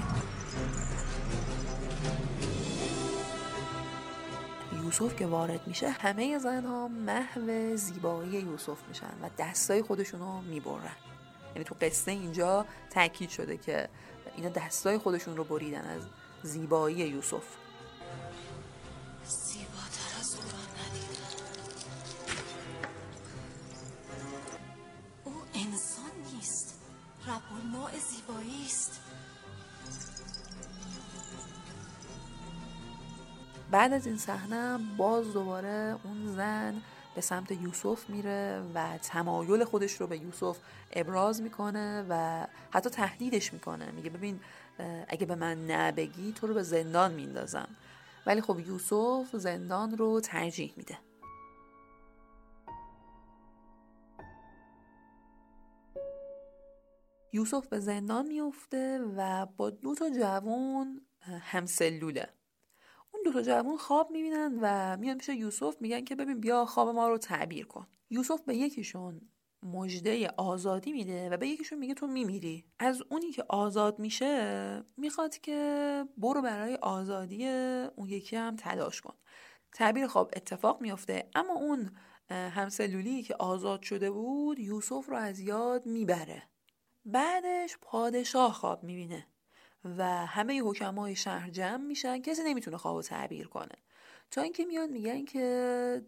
یوسف 4.90 5.16
که 5.16 5.26
وارد 5.26 5.66
میشه 5.66 5.90
همه 5.90 6.38
زنها 6.38 6.88
محو 6.88 7.76
زیبایی 7.76 8.30
یوسف 8.30 8.78
میشن 8.88 9.12
و 9.22 9.30
دستای 9.38 9.82
خودشون 9.82 10.20
رو 10.20 10.40
می‌برن. 10.40 10.96
یعنی 11.54 11.64
تو 11.64 11.74
قصه 11.80 12.10
اینجا 12.10 12.66
تاکید 12.90 13.30
شده 13.30 13.56
که 13.56 13.88
اینا 14.36 14.48
دستای 14.48 14.98
خودشون 14.98 15.36
رو 15.36 15.44
بریدن 15.44 15.84
از 15.84 16.02
زیبایی 16.42 16.96
یوسف. 16.96 17.44
او 25.24 25.32
نیست. 26.34 26.74
رب 27.26 27.42
الماء 27.56 27.90
زیبایی 27.90 28.66
است. 28.66 29.00
بعد 33.70 33.92
از 33.92 34.06
این 34.06 34.16
صحنه 34.16 34.78
باز 34.96 35.32
دوباره 35.32 35.96
اون 36.04 36.26
زن 36.36 36.82
به 37.14 37.20
سمت 37.20 37.50
یوسف 37.50 38.10
میره 38.10 38.62
و 38.74 38.98
تمایل 38.98 39.64
خودش 39.64 39.92
رو 39.92 40.06
به 40.06 40.18
یوسف 40.18 40.58
ابراز 40.92 41.42
می‌کنه 41.42 42.06
و 42.08 42.46
حتی 42.70 42.90
تهدیدش 42.90 43.52
می‌کنه. 43.52 43.90
میگه 43.90 44.10
ببین 44.10 44.40
اگه 45.08 45.26
به 45.26 45.34
من 45.34 45.70
نبگی 45.70 46.32
تو 46.32 46.46
رو 46.46 46.54
به 46.54 46.62
زندان 46.62 47.14
میندازم. 47.14 47.68
ولی 48.26 48.40
خب 48.40 48.60
یوسف 48.60 49.36
زندان 49.36 49.96
رو 49.96 50.20
ترجیح 50.20 50.74
میده. 50.76 50.98
یوسف 57.32 57.66
به 57.66 57.80
زندان 57.80 58.26
میفته 58.26 58.98
و 59.16 59.46
با 59.56 59.70
دو 59.70 59.94
تا 59.94 60.10
جوون 60.10 61.00
همسلوله. 61.40 62.28
اون 63.24 63.32
دو 63.32 63.40
تا 63.40 63.42
جوون 63.42 63.76
خواب 63.76 64.10
می‌بینن 64.10 64.58
و 64.60 64.96
میان 64.96 65.18
پیش 65.18 65.28
یوسف 65.28 65.76
میگن 65.80 66.04
که 66.04 66.14
ببین 66.14 66.40
بیا 66.40 66.64
خواب 66.64 66.88
ما 66.88 67.08
رو 67.08 67.18
تعبیر 67.18 67.66
کن. 67.66 67.86
یوسف 68.10 68.40
به 68.42 68.56
یکیشون 68.56 69.20
مژده 69.62 70.28
آزادی 70.28 70.92
میده 70.92 71.30
و 71.30 71.36
به 71.36 71.48
یکیشون 71.48 71.78
میگه 71.78 71.94
تو 71.94 72.06
میمیری. 72.06 72.64
از 72.78 73.02
اونی 73.08 73.30
که 73.30 73.44
آزاد 73.48 73.98
میشه 73.98 74.84
می‌خواد 74.96 75.38
که 75.38 76.04
برو 76.16 76.42
برای 76.42 76.74
آزادی 76.74 77.48
اون 77.96 78.08
یکی 78.08 78.36
هم 78.36 78.56
تلاش 78.56 79.00
کن. 79.00 79.14
تعبیر 79.72 80.06
خواب 80.06 80.30
اتفاق 80.36 80.80
میفته 80.80 81.30
اما 81.34 81.54
اون 81.54 81.90
همسلولی 82.30 83.22
که 83.22 83.34
آزاد 83.34 83.82
شده 83.82 84.10
بود 84.10 84.58
یوسف 84.58 85.08
رو 85.08 85.16
از 85.16 85.40
یاد 85.40 85.86
می‌بره. 85.86 86.42
بعدش 87.04 87.78
پادشاه 87.80 88.52
خواب 88.52 88.84
می‌بینه. 88.84 89.26
و 89.84 90.26
همه 90.26 90.62
حکمای 90.62 91.16
شهر 91.16 91.50
جمع 91.50 91.84
میشن 91.84 92.22
کسی 92.22 92.42
نمی‌تونه 92.42 92.76
خواب 92.76 93.02
تعبیر 93.02 93.48
کنه. 93.48 93.74
تا 94.30 94.42
اینکه 94.42 94.64
میان 94.64 94.90
میگن 94.90 95.24
که 95.24 96.02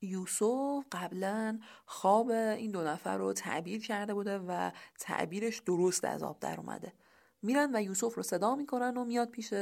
یوسف 0.00 0.84
قبلا 0.92 1.60
خواب 1.86 2.30
این 2.30 2.70
دو 2.70 2.82
نفر 2.82 3.16
رو 3.16 3.32
تعبیر 3.32 3.86
کرده 3.86 4.14
بوده 4.14 4.38
و 4.38 4.70
تعبیرش 4.98 5.58
درست 5.58 6.04
از 6.04 6.22
آب 6.22 6.40
در 6.40 6.60
اومده. 6.60 6.92
میرن 7.42 7.76
و 7.76 7.82
یوسف 7.82 8.14
رو 8.14 8.22
صدا 8.22 8.56
می‌کنن 8.56 8.96
و 8.96 9.04
میاد 9.04 9.30
پیش 9.30 9.54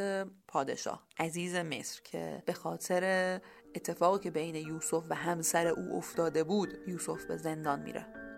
پادشاه 0.48 1.06
عزیز 1.18 1.54
مصر 1.54 2.00
که 2.04 2.42
به 2.46 2.52
خاطر 2.52 3.40
اتفاقی 3.74 4.18
که 4.18 4.30
بین 4.30 4.54
یوسف 4.54 5.04
و 5.10 5.14
همسر 5.14 5.66
او 5.66 5.96
افتاده 5.96 6.44
بود 6.44 6.88
یوسف 6.88 7.24
به 7.24 7.36
زندان 7.36 7.82
میره. 7.82 8.29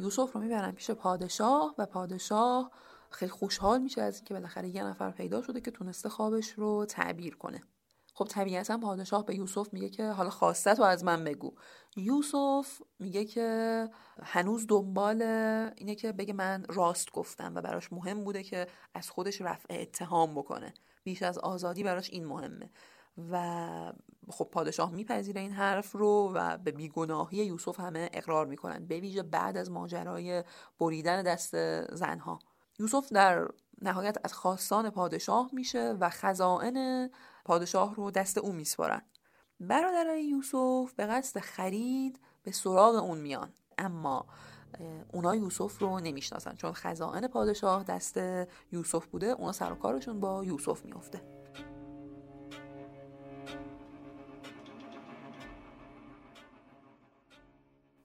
یوسف 0.00 0.32
رو 0.32 0.40
می‌برن 0.40 0.72
پیش 0.72 0.90
پادشاه 0.90 1.74
و 1.78 1.86
پادشاه 1.86 2.70
خیلی 3.10 3.30
خوشحال 3.30 3.82
میشه 3.82 4.02
از 4.02 4.16
اینکه 4.16 4.34
بالاخره 4.34 4.68
یه 4.68 4.84
نفر 4.84 5.10
پیدا 5.10 5.42
شده 5.42 5.60
که 5.60 5.70
تونسته 5.70 6.08
خوابش 6.08 6.50
رو 6.50 6.84
تعبیر 6.84 7.36
کنه. 7.36 7.62
خب 8.14 8.24
طبیعتا 8.24 8.78
پادشاه 8.78 9.26
به 9.26 9.34
یوسف 9.34 9.72
میگه 9.72 9.88
که 9.88 10.10
حالا 10.10 10.30
خواسته 10.30 10.74
تو 10.74 10.82
از 10.82 11.04
من 11.04 11.24
بگو. 11.24 11.54
یوسف 11.96 12.82
میگه 12.98 13.24
که 13.24 13.88
هنوز 14.22 14.66
دنبال 14.68 15.22
اینه 15.76 15.94
که 15.94 16.12
بگه 16.12 16.32
من 16.32 16.64
راست 16.68 17.12
گفتم 17.12 17.54
و 17.54 17.60
براش 17.60 17.92
مهم 17.92 18.24
بوده 18.24 18.42
که 18.42 18.66
از 18.94 19.10
خودش 19.10 19.40
رفع 19.40 19.80
اتهام 19.80 20.34
بکنه. 20.34 20.74
بیش 21.04 21.22
از 21.22 21.38
آزادی 21.38 21.82
براش 21.82 22.10
این 22.10 22.26
مهمه. 22.26 22.70
و 23.30 23.92
خب 24.30 24.48
پادشاه 24.52 24.90
میپذیره 24.90 25.40
این 25.40 25.52
حرف 25.52 25.92
رو 25.92 26.32
و 26.34 26.58
به 26.58 26.70
بیگناهی 26.70 27.36
یوسف 27.36 27.80
همه 27.80 28.10
اقرار 28.12 28.46
می‌کنن 28.46 28.86
به 28.86 29.00
ویژه 29.00 29.22
بعد 29.22 29.56
از 29.56 29.70
ماجرای 29.70 30.44
بریدن 30.78 31.22
دست 31.22 31.84
زنها. 31.94 32.38
یوسف 32.78 33.12
در 33.12 33.48
نهایت 33.82 34.16
از 34.24 34.32
خواستان 34.32 34.90
پادشاه 34.90 35.50
میشه 35.52 35.96
و 36.00 36.08
خزائن 36.08 37.10
پادشاه 37.44 37.94
رو 37.94 38.10
دست 38.10 38.38
او 38.38 38.52
میسپارن. 38.52 39.02
برادرای 39.60 40.24
یوسف 40.24 40.92
به 40.96 41.06
قصد 41.06 41.40
خرید 41.40 42.20
به 42.42 42.52
سراغ 42.52 42.94
اون 42.94 43.18
میان. 43.18 43.52
اما 43.78 44.26
اونا 45.12 45.34
یوسف 45.34 45.78
رو 45.78 46.00
نمی‌شناسن 46.00 46.54
چون 46.54 46.72
خزائن 46.72 47.28
پادشاه 47.28 47.84
دست 47.84 48.20
یوسف 48.72 49.06
بوده 49.06 49.26
اونا 49.26 49.52
سر 49.52 49.72
و 49.72 49.74
کارشون 49.74 50.20
با 50.20 50.44
یوسف 50.44 50.84
میفته 50.84 51.37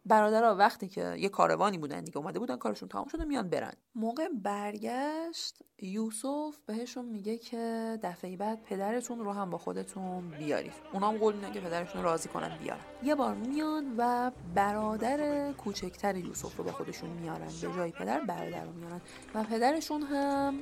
برادرها 0.06 0.56
وقتی 0.56 0.88
که 0.88 1.16
یه 1.20 1.30
کاروانی 1.30 1.78
بودن 1.78 2.04
دیگه 2.04 2.18
اومده 2.18 2.40
بودن 2.40 2.58
کارشون 2.58 2.90
تمام 2.90 3.08
شده 3.08 3.24
میان 3.24 3.50
برن. 3.50 3.74
موقع 3.96 4.28
برگشت 4.44 5.64
یوسف 5.82 6.58
بهشون 6.66 7.06
میگه 7.06 7.38
که 7.38 8.00
دفعه 8.04 8.38
بعد 8.38 8.64
پدرتون 8.64 9.20
رو 9.20 9.32
هم 9.32 9.50
با 9.50 9.58
خودتون 9.58 10.30
بیارید. 10.30 10.74
اونا 10.94 11.10
هم 11.10 11.18
قول 11.18 11.52
که 11.52 11.60
پدرشون 11.60 12.04
راضی 12.04 12.30
کنن 12.30 12.58
بیارن. 12.58 12.82
یه 13.04 13.16
بار 13.16 13.36
میان 13.36 13.96
و 13.98 14.32
برادر 14.56 15.52
کوچکتر 15.52 16.16
یوسف 16.16 16.58
رو 16.58 16.64
با 16.64 16.72
خودشون 16.72 17.10
میارن. 17.10 17.48
به 17.62 17.74
جای 17.76 17.92
پدر 17.92 18.20
برادر 18.20 18.66
رو 18.66 18.72
میارن. 18.72 19.02
و 19.36 19.44
پدرشون 19.44 20.02
هم 20.02 20.60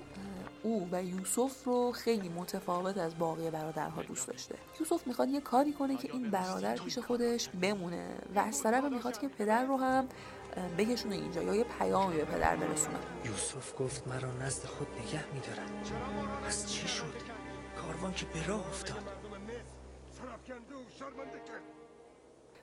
او 0.64 0.90
و 0.92 1.04
یوسف 1.04 1.64
رو 1.64 1.92
خیلی 1.92 2.30
متفاوت 2.30 2.98
از 2.98 3.18
باقی 3.18 3.50
برادرها 3.50 4.02
دوست 4.02 4.28
داشته. 4.28 4.56
یوسف 4.80 5.08
می‌خواد 5.08 5.30
یه 5.30 5.42
کاری 5.42 5.74
کنه 5.74 5.98
که 5.98 6.14
این 6.14 6.30
برادر 6.30 6.76
پیش 6.76 7.00
خودش 7.00 7.50
بمونه 7.50 8.18
و 8.36 8.40
از 8.40 8.64
طرف 8.64 8.84
می‌خواد 8.84 9.20
که 9.20 9.28
پدر 9.28 9.66
رو 9.66 9.78
هم 9.78 10.08
بگشونه 10.78 11.16
اینجا 11.16 11.44
یا 11.44 11.56
یه 11.56 11.64
پیامی 11.64 12.18
به 12.18 12.26
پدر 12.26 12.56
برسونه. 12.56 12.98
یوسف 13.26 13.80
گفت 13.80 14.08
مرا 14.08 14.32
نزد 14.32 14.66
خود 14.66 14.88
نگه 14.88 15.26
میدارن 15.34 15.68
پس 16.48 16.68
چی 16.68 16.88
شد؟ 16.88 17.14
کاروان 17.82 18.14
که 18.14 18.26
به 18.26 18.48
راه 18.48 18.68
افتاد. 18.68 19.04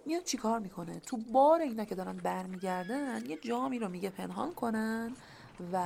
میاد 0.07 0.23
چیکار 0.23 0.59
می‌کنه؟ 0.59 1.01
تو 1.01 1.17
بار 1.17 1.61
اینا 1.61 1.85
که 1.85 1.95
دارن 1.95 2.17
برمیگردن 2.17 3.27
یه 3.27 3.37
جامی 3.37 3.79
رو 3.79 3.89
میگه 3.89 4.11
پنهان 4.11 4.55
کنن. 4.55 5.17
و 5.73 5.85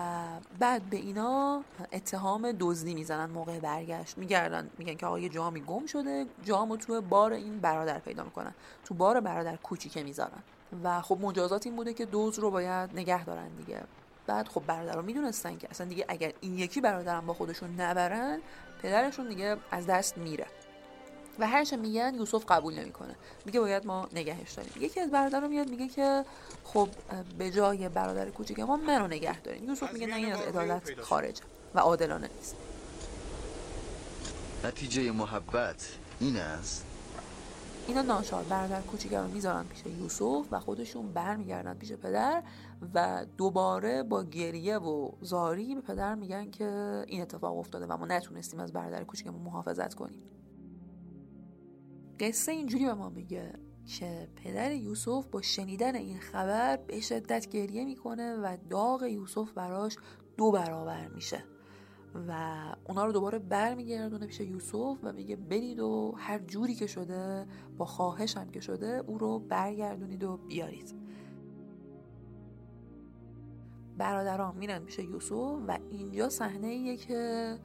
بعد 0.59 0.83
به 0.83 0.97
اینا 0.97 1.65
اتهام 1.93 2.53
دزدی 2.61 2.95
می‌زنن 2.95 3.31
موقع 3.31 3.59
برگشت. 3.59 4.19
میگردن 4.19 4.71
میگن 4.79 4.95
که 4.95 5.07
آقا 5.07 5.19
یه 5.19 5.29
جامی 5.29 5.61
گم 5.61 5.87
شده 5.87 6.27
جامو 6.45 6.77
تو 6.77 7.01
بار 7.01 7.33
این 7.33 7.61
برادر 7.61 7.99
پیدا 7.99 8.25
می‌کنن. 8.25 8.55
تو 8.85 8.95
بار 8.95 9.21
برادر 9.21 9.57
کوچیکه 9.57 10.03
می‌ذارن. 10.03 10.43
و 10.85 11.01
خب 11.03 11.19
مجازات 11.21 11.67
این 11.67 11.77
بوده 11.77 11.95
که 11.95 12.05
دوز 12.05 12.39
رو 12.39 12.51
باید 12.51 12.91
نگه 12.95 13.25
دارن 13.25 13.49
دیگه. 13.49 13.81
بعد 14.27 14.49
خب 14.49 14.63
برادرها 14.67 15.03
می‌دونستن 15.03 15.59
که 15.59 15.69
اصلا 15.71 15.87
دیگه 15.87 16.05
اگر 16.09 16.33
این 16.41 16.59
یکی 16.59 16.81
برادرم 16.81 17.27
با 17.27 17.35
خودشون 17.35 17.81
نبرن 17.81 18.41
پدرشون 18.83 19.29
دیگه 19.29 19.57
از 19.71 19.87
دست 19.87 20.19
میره. 20.19 20.47
و 21.39 21.47
هرچه 21.47 21.77
میگن 21.77 22.15
یوسف 22.15 22.45
قبول 22.49 22.75
نمی‌کنه. 22.75 23.15
میگه 23.47 23.61
باید 23.61 23.87
ما 23.87 24.09
نگهش 24.13 24.53
داریم. 24.53 24.73
یکی 24.81 25.01
از 25.01 25.11
برادرها 25.11 25.49
میاد 25.49 25.71
میگه 25.71 25.89
که 25.89 26.25
خب 26.65 26.89
به 27.39 27.51
جای 27.51 27.89
برادر 27.89 28.31
کوچیک 28.31 28.61
ما 28.61 28.77
منو 28.77 29.07
نگه 29.07 29.41
داریم. 29.41 29.69
یوسف 29.69 29.93
میگه 29.93 30.07
نه 30.07 30.17
این 30.17 30.33
از 30.33 30.41
عدالت 30.41 31.01
خارجه 31.01 31.43
و 31.75 31.79
عادلانه 31.79 32.31
نیست. 32.37 32.57
نتیجه 34.65 35.13
محبت 35.13 35.97
این 36.21 36.37
است. 36.37 36.87
اینا 37.87 38.03
ناشار 38.03 38.43
برادر 38.43 38.81
کوچیک 38.81 39.15
رو 39.15 39.29
می‌ذارن 39.29 39.65
پیش 39.65 39.83
یوسف 39.87 40.47
و 40.51 40.61
خودشون 40.61 41.13
برمیگردن 41.13 41.75
پیش 41.75 41.93
پدر 41.93 42.43
و 42.95 43.27
دوباره 43.37 44.03
با 44.03 44.25
گریه 44.25 44.79
و 44.79 45.11
زاری 45.21 45.75
به 45.75 45.81
پدر 45.81 46.15
میگن 46.15 46.51
که 46.51 47.05
این 47.07 47.23
اتفاق 47.23 47.59
افتاده 47.59 47.87
و 47.87 47.97
ما 47.97 48.07
نتونستیم 48.07 48.61
از 48.61 48.73
برادر 48.73 49.05
کوچیکمون 49.05 49.43
محافظت 49.43 49.95
کنیم. 49.95 50.23
قصه 52.23 52.53
اینجوری 52.53 52.87
به 52.87 52.95
ما 52.95 53.09
میگه 53.09 53.53
که 53.87 54.29
پدر 54.37 54.73
یوسف 54.73 55.27
با 55.27 55.43
شنیدن 55.43 55.95
این 55.95 56.21
خبر 56.21 56.77
به 56.77 57.01
شدت 57.01 57.49
گریه 57.49 57.85
می‌کنه 57.85 58.35
و 58.35 58.57
داغ 58.71 59.03
یوسف 59.03 59.53
براش 59.53 59.97
دو 60.37 60.51
برابر 60.51 61.09
میشه 61.09 61.45
و 62.29 62.63
اونا 62.89 63.05
رو 63.05 63.13
دوباره 63.13 63.39
برمیگردونه 63.39 64.27
پیش 64.27 64.41
یوسف 64.41 64.99
و 65.03 65.13
میگه 65.13 65.37
برید 65.37 65.81
و 65.81 66.15
هر 66.17 66.39
جوری 66.39 66.75
که 66.75 66.87
شده 66.87 67.47
با 67.79 67.85
خواهش 67.85 68.37
هم 68.37 68.51
که 68.51 68.61
شده 68.61 69.05
او 69.07 69.19
رو 69.19 69.39
برگردونید 69.39 70.25
و 70.25 70.37
بیارید. 70.37 70.95
برادران 73.99 74.57
میرن 74.57 74.79
پیش 74.79 74.99
یوسف 74.99 75.33
و 75.69 75.79
اینجا 75.91 76.29
صحنه 76.29 76.67
ایه 76.67 76.97
که 76.97 77.59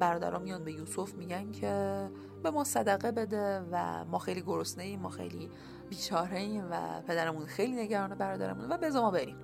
برادران 0.00 0.42
میان 0.42 0.64
به 0.64 0.72
یوسف 0.72 1.14
میگن 1.14 1.52
که 1.52 2.08
به 2.42 2.50
ما 2.50 2.64
صدقه 2.64 3.12
بده 3.12 3.60
و 3.70 4.04
ما 4.04 4.18
خیلی 4.18 4.42
گرسنه 4.42 4.84
ایم 4.84 5.00
ما 5.00 5.08
خیلی 5.08 5.50
بیچاره 5.90 6.38
ایم 6.38 6.68
و 6.70 7.00
پدرمون 7.00 7.46
خیلی 7.46 7.76
نگران 7.76 8.14
برادرمون 8.14 8.72
و 8.72 8.76
بذار 8.76 9.02
ما 9.02 9.10
بریم. 9.10 9.36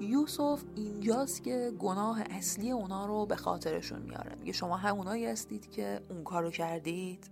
یوسف 0.00 0.62
اینجاست 0.74 1.42
که 1.44 1.72
گناه 1.78 2.20
اصلی 2.30 2.70
اونا 2.70 3.06
رو 3.06 3.26
به 3.26 3.36
خاطرشون 3.36 4.02
میاره. 4.02 4.34
میگه 4.34 4.52
شما 4.52 4.76
همونایی 4.76 5.26
هستید 5.26 5.70
که 5.70 6.00
اون 6.10 6.24
کارو 6.24 6.50
کردید. 6.50 7.30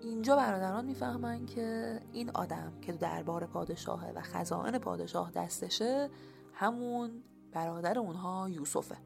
اینجا 0.00 0.36
برادران 0.36 0.84
می‌فهمن 0.84 1.46
که 1.46 2.00
این 2.12 2.30
آدم 2.30 2.72
که 2.80 2.92
دربار 2.92 3.46
پادشاهه 3.46 4.12
و 4.12 4.20
خزائن 4.20 4.78
پادشاه 4.78 5.30
دستشه 5.30 6.10
همون 6.54 7.22
برادر 7.52 7.98
اونها 7.98 8.48
یوسفه. 8.48 8.96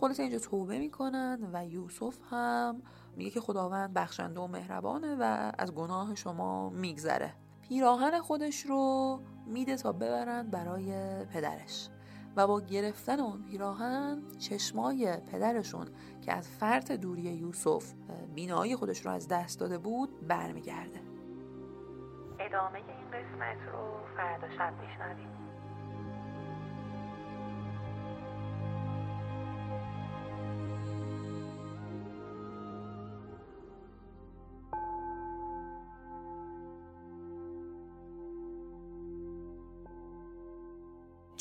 خلاصه 0.00 0.22
اینجا 0.22 0.38
توبه 0.38 0.78
می‌کنن 0.78 1.50
و 1.52 1.66
یوسف 1.66 2.18
هم 2.30 2.82
میگه 3.16 3.30
که 3.30 3.40
خداوند 3.40 3.94
بخشنده 3.94 4.40
و 4.40 4.46
مهربانه 4.46 5.16
و 5.20 5.52
از 5.58 5.74
گناه 5.74 6.14
شما 6.14 6.70
میگذره. 6.70 7.34
پیراهن 7.62 8.20
خودش 8.20 8.66
رو 8.66 9.20
میده 9.46 9.76
تا 9.76 9.92
ببرن 9.92 10.50
برای 10.50 10.92
پدرش. 11.24 11.88
و 12.36 12.46
با 12.46 12.60
گرفتن 12.60 13.20
اون 13.20 13.42
پیراهن 13.42 14.22
چشمای 14.38 15.16
پدرشون 15.16 15.86
که 16.22 16.32
از 16.32 16.48
فرط 16.48 16.92
دوری 16.92 17.22
یوسف 17.22 17.92
بینایی 18.34 18.76
خودش 18.76 19.06
رو 19.06 19.12
از 19.12 19.28
دست 19.28 19.60
داده 19.60 19.78
بود 19.78 20.28
برمیگرده. 20.28 21.00
ادامه 22.40 22.76
این 22.76 23.10
قسمت 23.10 23.72
رو 23.72 24.16
فردا 24.16 24.48
شب 24.48 24.72
میشنویم. 24.80 25.43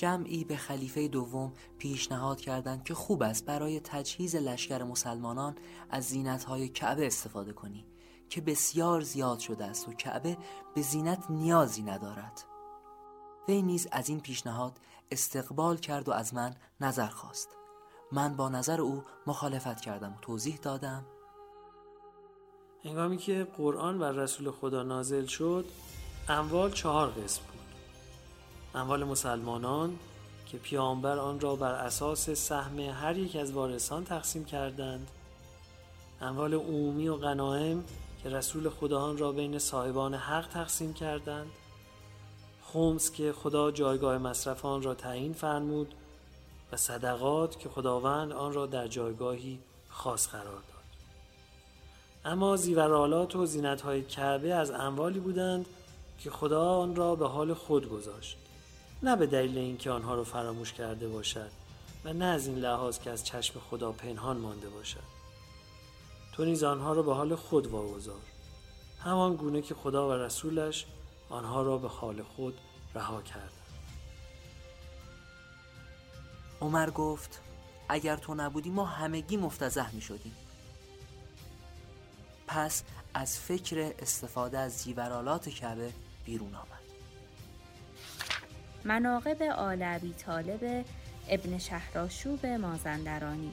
جمعی 0.04 0.44
به 0.44 0.56
خلیفه 0.56 1.08
دوم 1.08 1.54
پیشنهاد 1.78 2.42
کردند 2.42 2.84
که 2.84 2.94
خوب 2.94 3.24
است 3.24 3.46
برای 3.46 3.80
تجهیز 3.80 4.36
لشکر 4.36 4.84
مسلمانان 4.84 5.56
از 5.90 6.04
زینتهای 6.04 6.70
کعبه 6.70 7.06
استفاده 7.06 7.54
کنی 7.54 7.86
که 8.30 8.42
بسیار 8.42 9.02
زیاد 9.02 9.40
شده 9.40 9.66
است 9.66 9.88
و 9.88 9.94
کعبه 9.94 10.38
به 10.76 10.82
زینت 10.82 11.24
نیازی 11.30 11.84
ندارد. 11.84 12.44
وی 13.48 13.62
نیز 13.62 13.88
از 13.92 14.10
این 14.10 14.20
پیشنهاد 14.20 14.80
استقبال 15.12 15.78
کرد 15.78 16.10
و 16.10 16.12
از 16.12 16.34
من 16.34 16.56
نظر 16.82 17.08
خواست. 17.08 17.50
من 18.12 18.36
با 18.36 18.50
نظر 18.50 18.82
او 18.82 19.04
مخالفت 19.28 19.82
کردم 19.82 20.14
و 20.14 20.18
توضیح 20.22 20.58
دادم. 20.62 21.06
هنگامی 22.84 23.18
که 23.18 23.48
قرآن 23.58 24.00
و 24.00 24.04
رسول 24.04 24.52
خدا 24.52 24.84
نازل 24.84 25.26
شد 25.26 25.66
اموال 26.30 26.72
چهار 26.72 27.10
قسم 27.10 27.53
اموال 28.76 29.04
مسلمانان 29.04 30.00
که 30.46 30.58
پیامبر 30.58 31.18
آن 31.18 31.40
را 31.40 31.56
بر 31.56 31.72
اساس 31.72 32.30
سهم 32.30 32.80
هر 32.80 33.18
یک 33.18 33.36
از 33.36 33.52
وارثان 33.52 34.04
تقسیم 34.04 34.46
کردند. 34.46 35.08
اموال 36.22 36.54
عمومی 36.54 37.08
و 37.08 37.16
غنایم 37.16 37.84
که 38.24 38.30
رسول 38.30 38.70
خدا 38.70 39.02
آن 39.02 39.18
را 39.18 39.32
بین 39.32 39.60
صاحبان 39.60 40.14
حق 40.14 40.48
تقسیم 40.48 40.94
کردند. 40.94 41.52
خمس 42.64 43.12
که 43.12 43.34
خدا 43.34 43.72
جایگاه 43.72 44.18
مصرف 44.18 44.66
آن 44.66 44.84
را 44.84 44.94
تعیین 44.94 45.34
فرمود 45.34 45.94
و 46.72 46.78
صدقات 46.78 47.60
که 47.60 47.70
خداوند 47.70 48.32
آن 48.32 48.54
را 48.54 48.66
در 48.66 48.88
جایگاهی 48.88 49.60
خاص 49.90 50.28
قرار 50.28 50.46
داد. 50.46 50.84
اما 52.26 52.58
زیورالات 52.58 53.36
و 53.36 53.46
زینتهای 53.46 54.02
کعبه 54.04 54.54
از 54.54 54.72
اموالی 54.72 55.20
بودند 55.20 55.66
که 56.20 56.30
خدا 56.30 56.76
آن 56.76 56.96
را 56.96 57.16
به 57.16 57.28
حال 57.28 57.54
خود 57.54 57.90
گذاشت. 57.90 58.38
نه 59.04 59.16
به 59.16 59.28
دلیل 59.28 59.58
اینکه 59.58 59.92
آنها 59.92 60.16
را 60.16 60.24
فراموش 60.24 60.74
کرده 60.74 61.08
باشد 61.08 61.52
و 62.06 62.14
نه 62.14 62.26
از 62.26 62.48
این 62.48 62.58
لحاظ 62.58 63.00
که 63.00 63.10
از 63.10 63.24
چشم 63.24 63.60
خدا 63.60 63.92
پنهان 63.92 64.38
مانده 64.38 64.70
باشد. 64.70 65.14
تو 66.34 66.46
نیز 66.46 66.64
آنها 66.64 66.94
را 66.94 67.02
به 67.02 67.14
حال 67.14 67.36
خود 67.36 67.68
واگذار. 67.68 68.22
همان 69.00 69.36
گونه 69.36 69.62
که 69.62 69.76
خدا 69.76 70.10
و 70.10 70.12
رسولش 70.12 70.86
آنها 71.30 71.62
را 71.62 71.78
به 71.78 71.88
حال 71.88 72.24
خود 72.24 72.58
رها 72.96 73.22
کرد. 73.22 73.54
عمر 76.62 76.90
گفت 76.90 77.42
اگر 77.90 78.16
تو 78.16 78.36
نبودی 78.36 78.70
ما 78.70 78.86
همگی 78.86 79.38
مفتزه 79.38 79.96
می 79.96 80.02
شدیم 80.02 80.36
پس 82.48 82.84
از 83.14 83.40
فکر 83.40 83.94
استفاده 84.00 84.60
از 84.60 84.78
زیورالات 84.78 85.50
کعبه 85.50 85.94
بیرون 86.26 86.56
آمد. 86.56 86.83
مناقب 88.86 89.42
آل 89.42 89.84
ابی 89.84 90.14
طالب 90.14 90.86
ابن 91.30 91.58
شهراشوب 91.58 92.46
مازندرانی. 92.46 93.52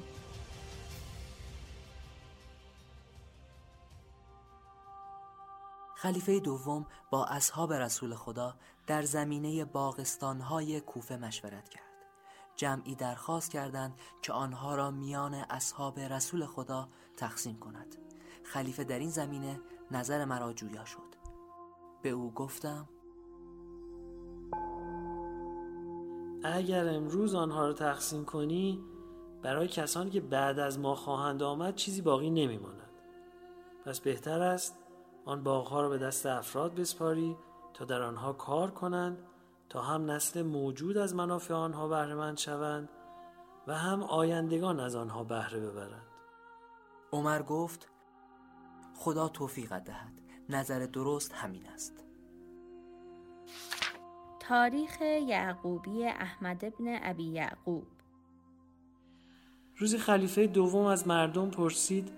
خلیفه 5.96 6.40
دوم 6.40 6.86
با 7.10 7.26
اصحاب 7.26 7.72
رسول 7.72 8.14
خدا 8.14 8.54
در 8.86 9.02
زمینه 9.02 9.64
باغستانهای 9.64 10.80
کوفه 10.80 11.16
مشورت 11.16 11.68
کرد. 11.68 11.82
جمعی 12.56 12.94
درخواست 12.94 13.50
کردند 13.50 13.94
که 14.22 14.32
آنها 14.32 14.74
را 14.74 14.90
میان 14.90 15.34
اصحاب 15.34 16.00
رسول 16.00 16.46
خدا 16.46 16.88
تقسیم 17.16 17.58
کند. 17.58 17.96
خلیفه 18.44 18.84
در 18.84 18.98
این 18.98 19.10
زمینه 19.10 19.60
نظر 19.90 20.24
مرا 20.24 20.52
جویا 20.52 20.84
شد. 20.84 21.14
به 22.02 22.10
او 22.10 22.34
گفتم 22.34 22.88
اگر 26.44 26.88
امروز 26.88 27.34
آنها 27.34 27.66
را 27.66 27.72
تقسیم 27.72 28.24
کنی 28.24 28.80
برای 29.42 29.68
کسانی 29.68 30.10
که 30.10 30.20
بعد 30.20 30.58
از 30.58 30.78
ما 30.78 30.94
خواهند 30.94 31.42
آمد 31.42 31.74
چیزی 31.74 32.02
باقی 32.02 32.30
نمیماند. 32.30 32.90
پس 33.84 34.00
بهتر 34.00 34.42
است 34.42 34.78
آن 35.24 35.42
باغها 35.42 35.80
را 35.80 35.88
به 35.88 35.98
دست 35.98 36.26
افراد 36.26 36.74
بسپاری 36.74 37.36
تا 37.74 37.84
در 37.84 38.02
آنها 38.02 38.32
کار 38.32 38.70
کنند 38.70 39.18
تا 39.68 39.82
هم 39.82 40.10
نسل 40.10 40.42
موجود 40.42 40.98
از 40.98 41.14
منافع 41.14 41.54
آنها 41.54 41.88
بهرهمند 41.88 42.38
شوند 42.38 42.88
و 43.66 43.74
هم 43.74 44.02
آیندگان 44.02 44.80
از 44.80 44.94
آنها 44.94 45.24
بهره 45.24 45.60
ببرند. 45.60 46.06
عمر 47.12 47.42
گفت 47.42 47.88
خدا 48.94 49.28
توفیقت 49.28 49.84
دهد. 49.84 50.12
نظر 50.48 50.86
درست 50.86 51.32
همین 51.32 51.66
است. 51.66 52.09
تاریخ 54.50 55.00
یعقوبی 55.28 56.04
احمد 56.04 56.64
ابن 56.64 56.98
ابی 57.02 57.24
یعقوب 57.24 57.86
روزی 59.76 59.98
خلیفه 59.98 60.46
دوم 60.46 60.84
از 60.84 61.08
مردم 61.08 61.50
پرسید 61.50 62.10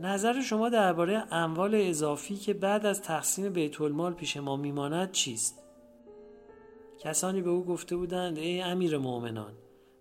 نظر 0.00 0.42
شما 0.42 0.68
درباره 0.68 1.34
اموال 1.34 1.74
اضافی 1.74 2.36
که 2.36 2.54
بعد 2.54 2.86
از 2.86 3.02
تقسیم 3.02 3.52
بیت 3.52 3.80
المال 3.80 4.14
پیش 4.14 4.36
ما 4.36 4.56
میماند 4.56 5.12
چیست؟ 5.12 5.62
کسانی 6.98 7.42
به 7.42 7.50
او 7.50 7.64
گفته 7.64 7.96
بودند 7.96 8.38
ای 8.38 8.62
امیر 8.62 8.98
مؤمنان 8.98 9.52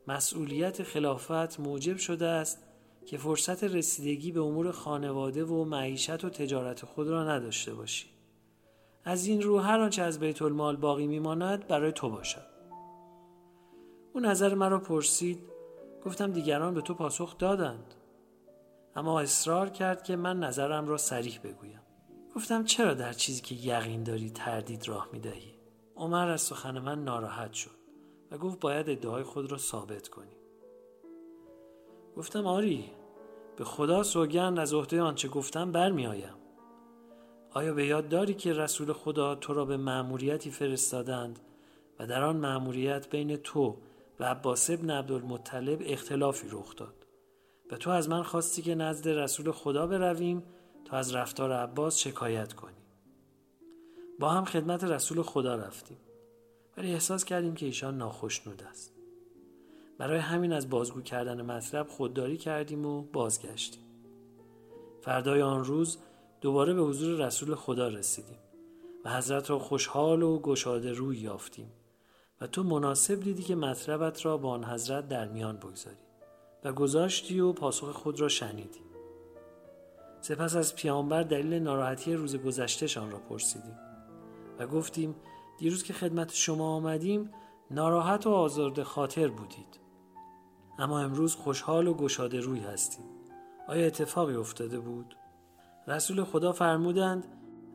مسئولیت 0.08 0.84
خلافت 0.84 1.60
موجب 1.60 1.98
شده 1.98 2.28
است 2.28 2.64
که 3.06 3.18
فرصت 3.18 3.64
رسیدگی 3.64 4.32
به 4.32 4.42
امور 4.42 4.72
خانواده 4.72 5.46
و 5.46 5.64
معیشت 5.64 6.26
و 6.26 6.30
تجارت 6.30 6.86
خود 6.86 7.08
را 7.08 7.30
نداشته 7.30 7.74
باشی 7.74 8.19
از 9.04 9.26
این 9.26 9.42
رو 9.42 9.60
هر 9.60 9.80
آنچه 9.80 10.02
از 10.02 10.20
بیت 10.20 10.42
المال 10.42 10.76
باقی 10.76 11.08
میماند 11.08 11.68
برای 11.68 11.92
تو 11.92 12.10
باشد. 12.10 12.50
او 14.14 14.20
نظر 14.20 14.56
مرا 14.56 14.80
پرسید 14.80 15.40
گفتم 16.06 16.32
دیگران 16.32 16.74
به 16.74 16.82
تو 16.82 16.94
پاسخ 16.94 17.38
دادند. 17.38 17.94
اما 18.96 19.20
اصرار 19.20 19.70
کرد 19.70 20.04
که 20.04 20.16
من 20.16 20.40
نظرم 20.40 20.88
را 20.88 20.98
سریح 20.98 21.40
بگویم. 21.44 21.82
گفتم 22.36 22.64
چرا 22.64 22.94
در 22.94 23.14
چیزی 23.14 23.42
که 23.42 23.56
یقین 23.56 24.04
داری 24.04 24.30
تردید 24.30 24.88
راه 24.88 25.10
می‌دهی؟ 25.14 25.56
عمر 25.96 26.30
از 26.30 26.42
سخن 26.42 26.80
من 26.80 27.04
ناراحت 27.04 27.54
شد 27.54 27.80
و 28.32 28.38
گفت 28.38 28.60
باید 28.60 28.90
ادعای 28.90 29.24
خود 29.24 29.52
را 29.52 29.58
ثابت 29.58 30.08
کنی. 30.08 30.38
گفتم 32.18 32.48
آری 32.48 32.92
به 33.58 33.64
خدا 33.64 34.04
سوگند 34.04 34.60
از 34.60 34.74
عهده 34.74 35.02
آنچه 35.02 35.28
گفتم 35.28 35.72
برمیآیم. 35.72 36.39
آیا 37.54 37.74
به 37.74 37.86
یاد 37.86 38.10
داری 38.10 38.34
که 38.34 38.54
رسول 38.54 38.94
خدا 38.94 39.36
تو 39.36 39.54
را 39.54 39.66
به 39.66 39.78
مأموریتی 39.78 40.52
فرستادند 40.52 41.40
و 42.00 42.08
در 42.08 42.24
آن 42.24 42.38
مأموریت 42.38 43.10
بین 43.10 43.36
تو 43.36 43.78
و 44.20 44.24
عباس 44.24 44.70
ابن 44.70 44.90
عبدالمطلب 44.90 45.82
اختلافی 45.86 46.48
رخ 46.52 46.76
داد؟ 46.76 47.06
و 47.72 47.78
تو 47.78 47.90
از 47.90 48.10
من 48.10 48.24
خواستی 48.24 48.62
که 48.62 48.76
نزد 48.76 49.10
رسول 49.10 49.52
خدا 49.52 49.88
برویم 49.88 50.44
تا 50.86 50.98
از 50.98 51.16
رفتار 51.16 51.52
عباس 51.52 51.98
شکایت 51.98 52.54
کنی. 52.54 52.74
با 54.20 54.30
هم 54.30 54.46
خدمت 54.46 54.84
رسول 54.84 55.22
خدا 55.22 55.56
رفتیم. 55.56 55.98
ولی 56.78 56.94
احساس 56.94 57.26
کردیم 57.26 57.56
که 57.56 57.66
ایشان 57.66 57.98
ناخشنود 57.98 58.64
است. 58.64 58.94
برای 59.98 60.20
همین 60.20 60.54
از 60.54 60.70
بازگو 60.70 61.02
کردن 61.02 61.42
مطلب 61.42 61.88
خودداری 61.88 62.38
کردیم 62.38 62.86
و 62.86 63.02
بازگشتیم. 63.02 63.84
فردای 65.02 65.42
آن 65.42 65.64
روز 65.64 65.98
دوباره 66.42 66.74
به 66.74 66.82
حضور 66.82 67.26
رسول 67.26 67.56
خدا 67.56 67.88
رسیدیم 67.88 68.40
و 69.06 69.14
حضرت 69.18 69.50
را 69.50 69.60
خوشحال 69.60 70.24
و 70.24 70.40
گشاده 70.40 70.94
روی 70.94 71.18
یافتیم 71.18 71.72
و 72.42 72.48
تو 72.48 72.64
مناسب 72.64 73.20
دیدی 73.20 73.44
که 73.44 73.56
مطلبت 73.56 74.26
را 74.26 74.38
با 74.38 74.50
آن 74.50 74.64
حضرت 74.64 75.08
در 75.08 75.28
میان 75.28 75.58
بگذاری 75.58 75.98
و 76.64 76.74
گذاشتی 76.74 77.40
و 77.40 77.54
پاسخ 77.54 77.92
خود 77.92 78.22
را 78.22 78.28
شنیدی. 78.28 78.80
سپس 80.22 80.56
از 80.56 80.76
پیامبر 80.76 81.24
دلیل 81.24 81.54
ناراحتی 81.54 82.14
روز 82.14 82.36
گذشتهشان 82.36 83.12
را 83.12 83.20
پرسیدیم 83.20 83.80
و 84.60 84.68
گفتیم 84.68 85.16
دیروز 85.58 85.84
که 85.84 85.94
خدمت 85.94 86.34
شما 86.34 86.76
آمدیم 86.76 87.32
ناراحت 87.72 88.28
و 88.28 88.30
آزرده 88.30 88.84
خاطر 88.84 89.28
بودید. 89.28 89.80
اما 90.80 91.00
امروز 91.00 91.36
خوشحال 91.36 91.88
و 91.88 91.94
گشاده 91.94 92.40
روی 92.40 92.60
هستیم. 92.60 93.06
آیا 93.68 93.86
اتفاقی 93.86 94.36
افتاده 94.36 94.80
بود؟ 94.80 95.16
رسول 95.90 96.24
خدا 96.24 96.52
فرمودند 96.52 97.28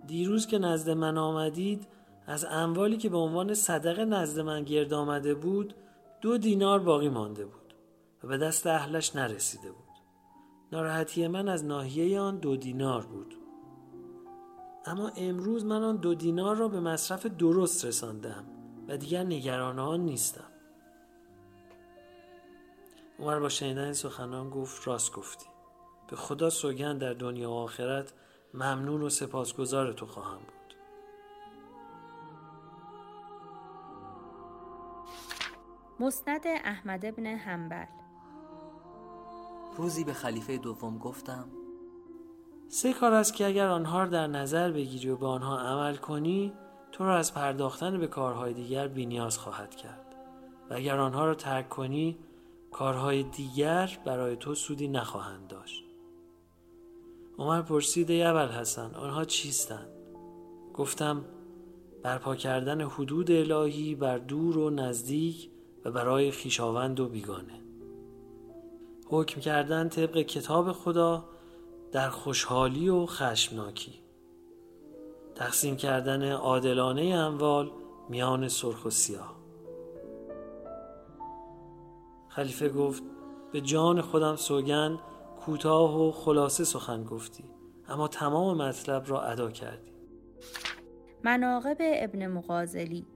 دیروز 0.06 0.46
که 0.46 0.58
نزد 0.58 0.90
من 0.90 1.18
آمدید 1.18 1.86
از 2.26 2.44
اموالی 2.44 2.96
که 2.96 3.08
به 3.08 3.16
عنوان 3.16 3.54
صدقه 3.54 4.04
نزد 4.04 4.40
من 4.40 4.64
گرد 4.64 4.92
آمده 4.92 5.34
بود 5.34 5.74
دو 6.20 6.38
دینار 6.38 6.78
باقی 6.78 7.08
مانده 7.08 7.44
بود 7.44 7.74
و 8.24 8.26
به 8.26 8.36
دست 8.36 8.66
اهلش 8.66 9.16
نرسیده 9.16 9.72
بود. 9.72 9.84
ناراحتی 10.72 11.28
من 11.28 11.48
از 11.48 11.64
ناحیه 11.64 12.20
آن 12.20 12.38
دو 12.38 12.56
دینار 12.56 13.06
بود. 13.06 13.34
اما 14.86 15.08
امروز 15.08 15.64
من 15.64 15.82
آن 15.82 15.96
دو 15.96 16.14
دینار 16.14 16.56
را 16.56 16.68
به 16.68 16.80
مصرف 16.80 17.26
درست 17.26 17.84
رساندم 17.84 18.44
و 18.88 18.96
دیگر 18.96 19.22
نگران 19.22 19.78
آن 19.78 20.00
نیستم. 20.00 20.50
عمر 23.18 23.38
با 23.38 23.48
شنیدن 23.48 23.92
سخنان 23.92 24.50
گفت 24.50 24.88
راست 24.88 25.12
گفتی. 25.12 25.53
به 26.08 26.16
خدا 26.16 26.50
سوگند 26.50 27.00
در 27.00 27.12
دنیا 27.12 27.50
و 27.50 27.54
آخرت 27.54 28.12
ممنون 28.54 29.02
و 29.02 29.08
سپاسگزار 29.08 29.92
تو 29.92 30.06
خواهم 30.06 30.38
بود. 30.38 30.74
مسند 36.00 36.42
احمد 36.46 37.06
ابن 37.06 37.26
حنبل. 37.26 37.86
روزی 39.76 40.04
به 40.04 40.12
خلیفه 40.12 40.58
دوم 40.58 40.98
گفتم 40.98 41.48
سه 42.68 42.92
کار 42.92 43.12
است 43.12 43.34
که 43.34 43.46
اگر 43.46 43.68
آنها 43.68 44.02
را 44.02 44.08
در 44.08 44.26
نظر 44.26 44.70
بگیری 44.70 45.08
و 45.08 45.16
به 45.16 45.26
آنها 45.26 45.58
عمل 45.58 45.96
کنی 45.96 46.52
تو 46.92 47.04
را 47.04 47.16
از 47.16 47.34
پرداختن 47.34 47.98
به 47.98 48.06
کارهای 48.06 48.52
دیگر 48.54 48.88
بینیاز 48.88 49.38
خواهد 49.38 49.74
کرد. 49.74 50.14
و 50.70 50.74
اگر 50.74 50.98
آنها 50.98 51.26
را 51.26 51.34
ترک 51.34 51.68
کنی 51.68 52.18
کارهای 52.70 53.22
دیگر 53.22 53.98
برای 54.04 54.36
تو 54.36 54.54
سودی 54.54 54.88
نخواهند 54.88 55.48
داشت. 55.48 55.83
عمر 57.38 57.62
پرسید 57.62 58.10
ای 58.10 58.22
حسن 58.22 58.94
آنها 58.94 59.24
چیستند؟ 59.24 59.88
گفتم 60.74 61.24
برپا 62.02 62.36
کردن 62.36 62.80
حدود 62.80 63.30
الهی 63.30 63.94
بر 63.94 64.18
دور 64.18 64.58
و 64.58 64.70
نزدیک 64.70 65.50
و 65.84 65.90
برای 65.90 66.30
خیشاوند 66.30 67.00
و 67.00 67.08
بیگانه. 67.08 67.60
حکم 69.06 69.40
کردن 69.40 69.88
طبق 69.88 70.18
کتاب 70.18 70.72
خدا 70.72 71.24
در 71.92 72.10
خوشحالی 72.10 72.88
و 72.88 73.06
خشمناکی. 73.06 73.92
تقسیم 75.34 75.76
کردن 75.76 76.32
عادلانه 76.32 77.02
اموال 77.02 77.70
میان 78.08 78.48
سرخ 78.48 78.84
و 78.84 78.90
سیاه. 78.90 79.34
خلیفه 82.28 82.68
گفت 82.68 83.02
به 83.52 83.60
جان 83.60 84.00
خودم 84.00 84.36
سوگند 84.36 84.98
کوتاه 85.46 86.00
و 86.00 86.12
خلاصه 86.12 86.64
سخن 86.64 87.04
گفتی 87.04 87.44
اما 87.88 88.08
تمام 88.08 88.62
مطلب 88.62 89.08
را 89.08 89.22
ادا 89.22 89.50
کردی. 89.50 89.92
مناقب 91.24 91.76
ابن 91.80 92.26
مغازلی. 92.26 93.06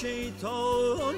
şeytan 0.00 1.14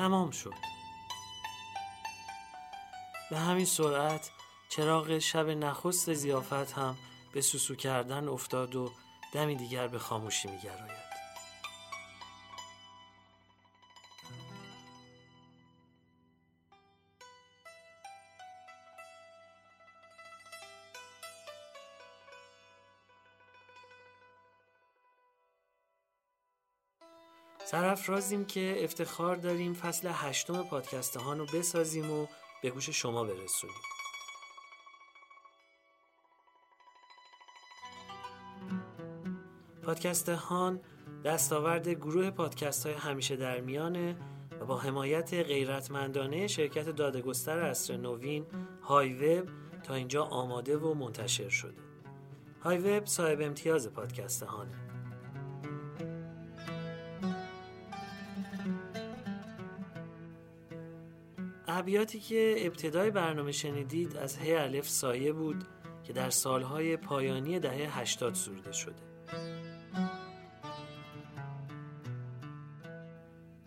تمام 0.00 0.30
شد. 0.30 0.54
به 3.30 3.38
همین 3.38 3.64
سرعت 3.64 4.30
چراغ 4.68 5.18
شب 5.18 5.48
نخست 5.48 6.14
زیافت 6.14 6.72
هم 6.72 6.96
به 7.32 7.40
سوسو 7.40 7.74
کردن 7.74 8.28
افتاد 8.28 8.76
و 8.76 8.90
دمی 9.32 9.56
دیگر 9.56 9.88
به 9.88 9.98
خاموشی 9.98 10.48
میگراید 10.48 10.99
سرافرازیم 28.00 28.44
که 28.44 28.84
افتخار 28.84 29.36
داریم 29.36 29.74
فصل 29.74 30.08
هشتم 30.12 30.62
پادکست 30.62 31.16
هان 31.16 31.38
رو 31.38 31.46
بسازیم 31.54 32.10
و 32.10 32.26
به 32.62 32.70
گوش 32.70 32.90
شما 32.90 33.24
برسونیم. 33.24 33.76
پادکست 39.82 40.28
هان 40.28 40.80
دستاورد 41.24 41.88
گروه 41.88 42.30
پادکست 42.30 42.86
های 42.86 42.94
همیشه 42.94 43.36
در 43.36 43.60
میانه 43.60 44.16
و 44.60 44.64
با 44.64 44.78
حمایت 44.78 45.34
غیرتمندانه 45.34 46.46
شرکت 46.46 46.88
دادگستر 46.88 47.58
اصر 47.58 47.96
نوین 47.96 48.46
های 48.82 49.14
وب 49.14 49.48
تا 49.82 49.94
اینجا 49.94 50.24
آماده 50.24 50.76
و 50.76 50.94
منتشر 50.94 51.48
شده. 51.48 51.80
های 52.62 52.78
وب 52.78 53.06
صاحب 53.06 53.40
امتیاز 53.40 53.92
پادکست 53.92 54.42
هانه. 54.42 54.89
ابیاتی 61.80 62.20
که 62.20 62.54
ابتدای 62.58 63.10
برنامه 63.10 63.52
شنیدید 63.52 64.16
از 64.16 64.38
ه 64.38 64.54
الف 64.58 64.88
سایه 64.88 65.32
بود 65.32 65.64
که 66.04 66.12
در 66.12 66.30
سالهای 66.30 66.96
پایانی 66.96 67.58
دهه 67.58 67.98
80 67.98 68.34
سروده 68.34 68.72
شده. 68.72 69.02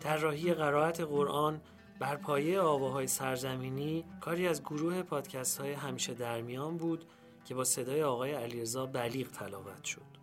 طراحی 0.00 0.54
قرائت 0.54 1.00
قرآن 1.00 1.60
بر 1.98 2.16
پایه 2.16 2.60
آواهای 2.60 3.06
سرزمینی 3.06 4.04
کاری 4.20 4.48
از 4.48 4.62
گروه 4.62 5.02
پادکست 5.02 5.60
های 5.60 5.72
همیشه 5.72 6.14
در 6.14 6.40
میان 6.40 6.76
بود 6.76 7.04
که 7.44 7.54
با 7.54 7.64
صدای 7.64 8.02
آقای 8.02 8.32
علیرضا 8.32 8.86
بلیغ 8.86 9.28
تلاوت 9.28 9.84
شد. 9.84 10.14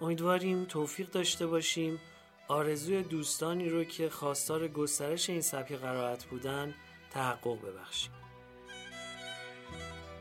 امیدواریم 0.00 0.64
توفیق 0.64 1.10
داشته 1.10 1.46
باشیم 1.46 2.00
آرزوی 2.48 3.02
دوستانی 3.02 3.68
رو 3.68 3.84
که 3.84 4.10
خواستار 4.10 4.68
گسترش 4.68 5.30
این 5.30 5.40
سبک 5.40 5.72
قرائت 5.72 6.24
بودن 6.24 6.74
تحقق 7.10 7.62
ببخشیم 7.62 8.12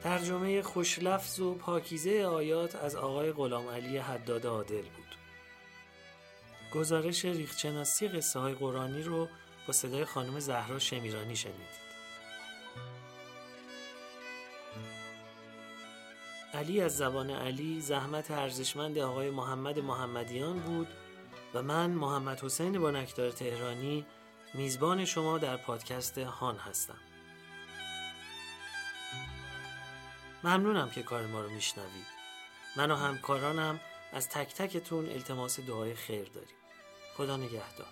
ترجمه 0.04 0.62
خوشلفظ 0.62 1.40
و 1.40 1.56
پاکیزه 1.56 2.24
آیات 2.24 2.76
از 2.76 2.96
آقای 2.96 3.32
غلام 3.32 3.68
علی 3.68 3.98
حداد 3.98 4.46
عادل 4.46 4.82
بود. 4.82 5.18
گزارش 6.74 7.26
ریختشناسی 7.26 8.08
قصه 8.08 8.40
های 8.40 8.54
قرآنی 8.54 9.04
رو 9.04 9.28
با 9.68 9.74
صدای 9.74 10.06
خانم 10.06 10.40
زهرا 10.40 10.80
شمیرانی 10.80 11.36
شنیدید. 11.36 11.84
علی 16.54 16.82
از 16.82 16.98
زبان 16.98 17.30
علی 17.30 17.82
زحمت 17.82 18.32
ارزشمند 18.32 18.98
آقای 18.98 19.30
محمد 19.30 19.80
محمدیان 19.80 20.60
بود 20.60 20.88
و 21.54 21.62
من 21.62 21.90
محمد 21.90 22.44
حسین 22.44 22.80
بانکدار 22.80 23.32
تهرانی 23.32 24.06
میزبان 24.54 25.06
شما 25.06 25.38
در 25.38 25.58
پادکست 25.58 26.18
هان 26.18 26.58
هستم. 26.58 26.98
ممنونم 30.44 30.90
که 30.90 31.04
کار 31.04 31.26
ما 31.28 31.42
رو 31.42 31.50
میشنوید. 31.50 32.08
من 32.78 32.92
و 32.92 32.96
همکارانم 32.96 33.80
از 34.14 34.30
تک 34.30 34.54
تکتون 34.54 35.10
التماس 35.10 35.60
دعای 35.60 35.96
خیر 35.96 36.30
داریم. 36.30 36.56
خدا 37.18 37.38
نگهدار. 37.38 37.88